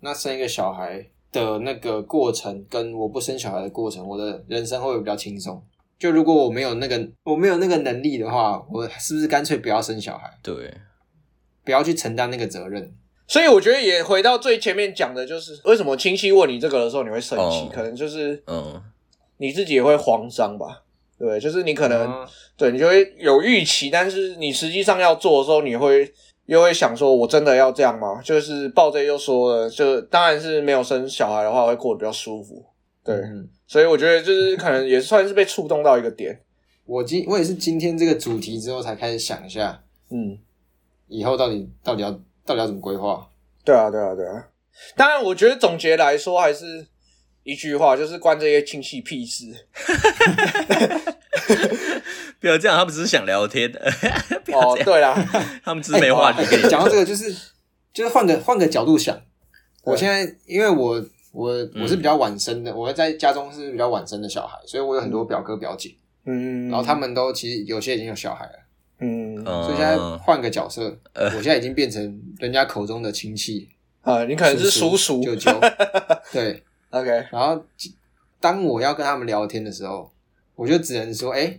[0.00, 5.62] 那生一个小孩的那个过程，跟我不生小孩的过程，我的人生会不会比较轻松？
[6.02, 10.28] 就如果我没有那个我没有那个能力的话，我是不是干脆不要生小孩？
[10.42, 10.74] 对，
[11.64, 12.92] 不要去承担那个责任。
[13.28, 18.82] 所以我觉得也回到最前面讲的，就是为什么亲戚问你这个的时候你会生气，哦可能就是嗯，
[19.36, 20.82] 你自己也会慌张吧，
[21.16, 21.38] 对？
[21.38, 22.26] 就是你可能、嗯
[22.56, 26.12] 对你就会有预期，但是你实际上要做的时候，你会
[26.46, 28.20] 又会想说，我真的要这样吗？
[28.24, 32.64] 就是暴 J 又说了，就当然是没有生小孩的话，会过得比较舒服，
[33.04, 36.40] 对，嗯，所以我觉得就是可能也算是被触动到一个点，
[36.84, 40.38] 我今我也是今天这个主题之后才开始想一下，嗯，
[41.08, 42.10] 以后到底到底要
[42.44, 43.28] 到底要怎么规划。
[43.64, 44.48] 对啊，对啊，对啊。
[44.96, 46.86] 当然，我觉得总结来说还是
[47.44, 49.44] 一句话，就是关这些亲戚屁事。
[52.40, 53.80] 不要这样，他们只是想聊天，的
[54.52, 55.14] 哦，对啦，
[55.62, 56.70] 他们只是没话题跟你讲。
[56.70, 57.32] 讲到这个，就是
[57.92, 59.20] 就是换个换个角度想，
[59.84, 65.94] 我现在因为我我我是比较晚生的，我在家中是比较晚生的小孩，所以我有很多表哥表姐，
[66.26, 68.52] 嗯，然后他们都其实有些已经有小孩了，
[69.00, 69.42] 嗯。
[69.44, 71.26] 嗯所以现在换个角色，呃。
[71.26, 73.68] 我现在已经变成人家口中的亲戚，
[74.02, 75.50] 啊，你可能是叔叔舅舅，
[76.32, 77.64] 对，，OK，然后
[78.38, 80.12] 当我要跟他们聊天的时候，
[80.54, 81.58] 我就只能说，哎、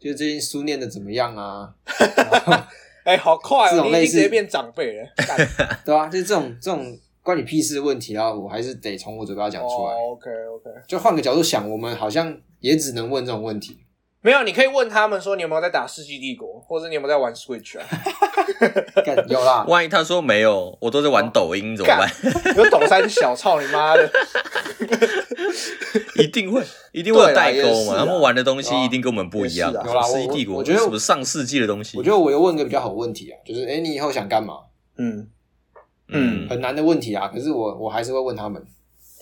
[0.00, 1.72] 就最近书念的怎么样啊？
[3.04, 5.48] 哎，好快哦，你已这种类似经直接变长辈了，干。
[5.84, 9.92] 对啊，就是这种这种关你屁事的问题啊，我还是得从我嘴巴讲出来。
[9.94, 13.78] 哦，OK OK，就换个角度想，我们好像也只能问这种问题。
[14.22, 17.86] 没有，你可以问他们说你有没有在打《世纪帝国》，或者你有没有在玩 Switch 啊？
[19.04, 22.10] 干有啦，万一他说没有，我都在玩抖音怎么办？
[22.56, 24.10] 有抖三小，操你妈的！
[26.22, 26.62] 一定会，
[26.92, 27.96] 一定会有代沟嘛。
[27.96, 29.72] 他们玩的东西一定跟我们不一样。
[29.72, 34.54] 啦世纪帝国，我觉得什么上世纪的东西，我觉得我又问个比较好的问题啊，就是哎、诶你以后想干嘛？
[34.98, 35.26] 嗯，
[36.12, 38.62] 嗯，很难的问题啊，可是我我还是会问他们。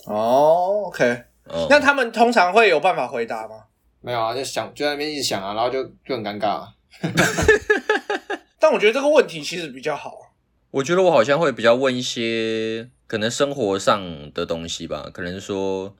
[0.05, 3.65] 哦，OK，哦那他们通常会有办法回答吗？
[4.01, 6.67] 没有啊，就想就在那边一直想啊，然后就就很尴尬、啊。
[8.59, 10.33] 但我觉得这个问题其实比较好。
[10.71, 15.95] 我觉得我好像会比较问一些可能生活上的东西吧，可能说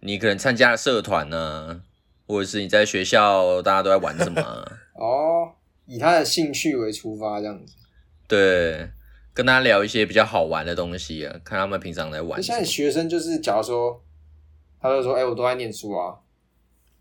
[0.00, 1.82] 你可能参加了社团呢、
[2.26, 4.64] 或者是你在学校大家都在玩什么啊、
[4.94, 5.52] 哦，
[5.86, 7.74] 以他的兴趣为出发，这样子。
[8.28, 8.88] 对，
[9.34, 14.02] 跟他聊一些比较好玩的东西啊，看他们平常在玩现在学生就是，假如说，
[14.80, 16.16] 他就说，哎、我都在念书啊，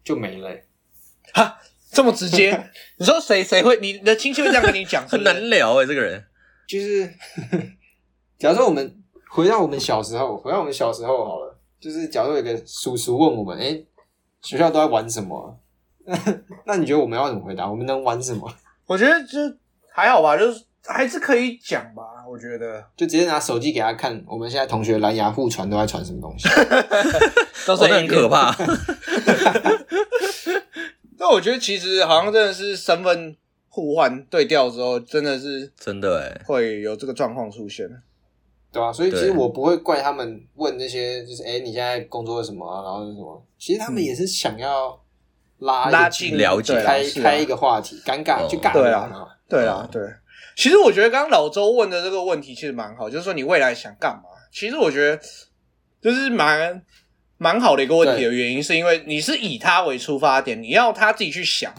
[0.04, 0.66] 就没了欸、
[1.92, 2.52] 这么直接？
[2.98, 3.78] 你说谁谁会？
[3.82, 5.04] 你的亲戚会这样跟你讲？
[5.10, 6.24] 是很难聊哎、这个人。
[6.68, 7.06] 就是，
[8.40, 13.84] 假如说我们回到我们小时候，回到我们小时候好了，就是假如有个叔叔问我们，哎、
[14.42, 15.60] 学校都在玩什么
[16.08, 16.16] 啊、
[16.66, 17.70] 那你觉得我们要怎么回答？
[17.70, 18.52] 我们能玩什么？
[18.86, 19.38] 我觉得就
[19.94, 22.04] 还好吧，就是还是可以讲吧。
[22.32, 26.48] 我觉得就直接拿手机给他看，我们现在同学蓝牙互传都在传什么东西？
[27.68, 28.30] 到时候，很可。
[28.30, 28.56] 怕。
[31.20, 33.36] 但我觉得其实好像真的是身份
[33.68, 37.86] 互换对调之后，真的是真的哎，会有这个状况出现。
[38.72, 42.82] 对啊，所以其实我不会怪他们问那些，就是哎、你现在工作什么啊？
[42.82, 43.44] 然后是什么？
[43.60, 44.98] 其实他们也是想要
[45.60, 49.28] 拉拉近了解开啊开一个话题，尴尬哦就尬对啊聊嘛。
[49.50, 50.02] 对啊，对。
[50.56, 54.24] 其实我觉得刚刚老周问的这个问题其实蛮好，就是说你未来想干嘛？
[54.52, 55.20] 其实我觉得
[56.02, 56.82] 就是蛮
[57.38, 61.74] 蛮好的一个问题的原因，是因为你是以他为出发点，你要他自己去想，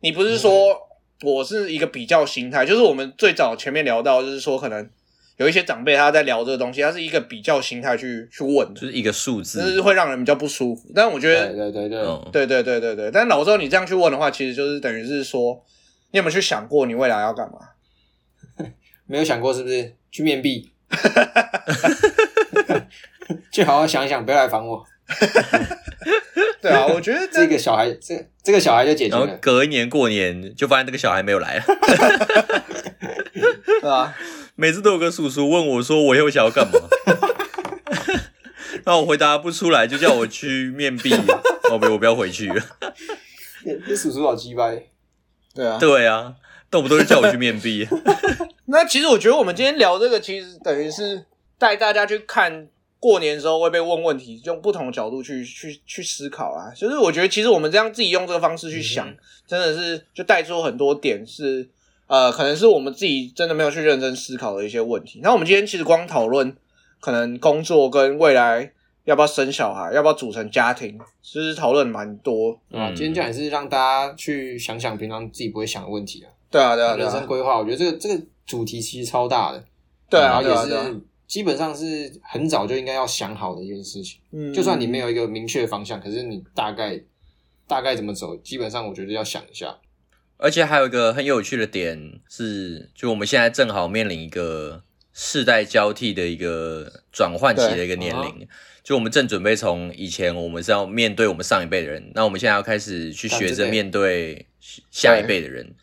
[0.00, 0.78] 你不是说
[1.22, 4.88] 我是一个比较心态，就是我们最早前面聊到，就是说可能
[5.36, 9.66] 有一些长辈他在聊这个东西，他是一个比较心态去去问的就，是一个数字就。
[9.68, 10.90] 是会让人比较不舒服。
[10.94, 11.88] 但我觉得对对对
[12.32, 15.60] 对对对对对，但老周你这样去问的话，其实就是等于是说，
[16.12, 17.58] 你有没有去想过你未来要干嘛？
[19.06, 20.70] 没有想过是不是去面壁？
[23.50, 24.84] 去好好想一想，不要来烦我。
[26.60, 29.26] 对啊，我觉得这个小孩，这这个小孩就解决了。
[29.40, 31.64] 隔一年过年就发现这个小孩没有来了，
[33.80, 34.14] 对啊，
[34.56, 36.72] 每次都有个叔叔问我说我以后想要干嘛，
[38.84, 41.14] 然后我回答不出来，就叫我去面壁，
[41.70, 42.62] 哦不，我不要回去了。
[43.86, 44.82] 这叔叔好鸡掰。
[45.54, 45.78] 对啊。
[45.78, 46.34] 对啊，
[46.70, 47.88] 动不动就叫我去面壁。
[48.66, 51.24] 那其实我觉得我们今天聊这个，其实等于是
[51.58, 56.72] 带大家去看过年的时候会被问问题，用不同的角度去去去思考啊。
[56.74, 61.68] 就是我觉得其实我们这样自己用这个方式去想，嗯真的是就带出很多点是
[62.08, 65.20] 呃，可能是我们自己真的没有去认真思考的一些问题。
[65.22, 66.54] 那我们今天其实光讨论
[67.00, 68.72] 可能工作跟未来
[69.04, 72.52] 要不要生小孩，要不要组成家庭，其实讨论蛮多。
[72.72, 76.30] 啊，嗯今天这样也是让大家去想想平常自己不会想的问题啊。
[76.50, 79.64] 对啊，对啊，人生啊，规划，我觉得这个这个主题其实超大的，
[80.08, 84.20] 对啊，也是基本上是很早就应该要想好的一件事情。
[84.30, 87.00] 嗯就算你没有一个明确的方向，可是你大概
[87.66, 89.76] 大概怎么走，基本上我觉得要想一下。
[90.38, 94.82] 而且还有一个很有趣的点是，就我们现在正好面临一个
[95.12, 98.46] 世代交替的一个转换期的一个年龄，
[98.84, 104.46] 就我们正准备从以前我们是要面对我们上一辈的人，那我们现在要开始去学着面对
[104.90, 105.74] 下一辈的人。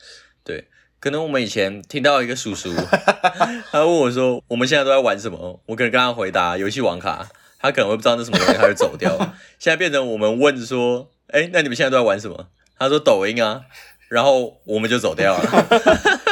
[0.45, 0.63] 对，
[1.03, 2.73] 可能我们以前听到一个叔叔，
[3.73, 7.27] 他问我说我们现在都在玩什么，我可能跟他回答游戏王卡，
[7.59, 9.13] 他可能会不知道那什么东西，他就走掉。
[9.59, 12.47] 现在变成我们问说，哎，那你们现在都在玩什么？
[12.79, 13.63] 他说抖音啊。
[14.07, 15.43] 然后我们就走掉了。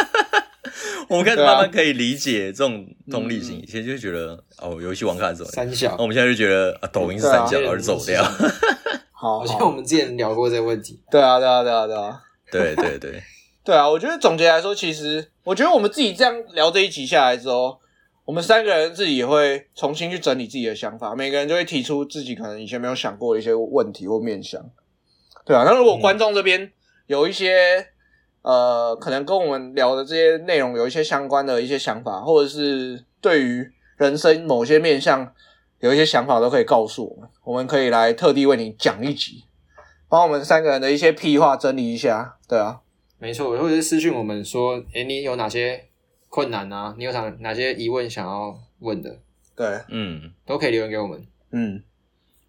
[1.10, 8.24] 我们开始慢慢可以理解这种同理心，以前就觉得哦，游戏王卡走三小，我们现在就觉得啊，抖音是三小，而走掉。
[9.12, 11.04] 好，好像我们之前聊过这个问题。
[11.12, 13.22] 对啊，对啊，对啊，对啊，对对对
[13.64, 13.90] 对啊！
[13.90, 17.80] 我觉得总结来说，其实我觉得我们自己这样聊这一集下来之后，
[18.26, 24.62] 我们三个人自己也会重新去整理自己的想法，每个人就会提出自己可能以前没有想过的一些问题或面向。
[25.46, 26.72] 对啊，那如果观众这边。
[27.08, 27.88] 有一些
[28.42, 35.30] 呃，可能跟我们聊的这些内容有一些相关的一些想法，或者是对于人生某些面向
[35.82, 39.44] 有一些想法，都可以告诉我们，我们可以来特地为你讲一集，
[40.08, 42.38] 帮我们三个人的一些屁话整理一下。
[42.48, 42.80] 对啊，
[43.22, 45.86] 没错，或者是私讯我们说，哎，你有哪些
[46.28, 46.96] 困难啊？
[46.98, 49.20] 你有想哪些疑问想要问的？
[49.56, 51.24] 对，嗯，都可以留言给我们。
[51.52, 51.84] 嗯，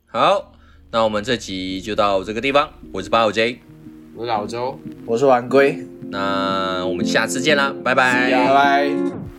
[0.06, 0.54] 好，
[0.90, 2.72] 那我们这集就到这个地方。
[2.90, 3.60] 我是八五 J。
[4.16, 9.31] 我是老周，我是晚归，那我们下次见啦，拜拜，拜拜。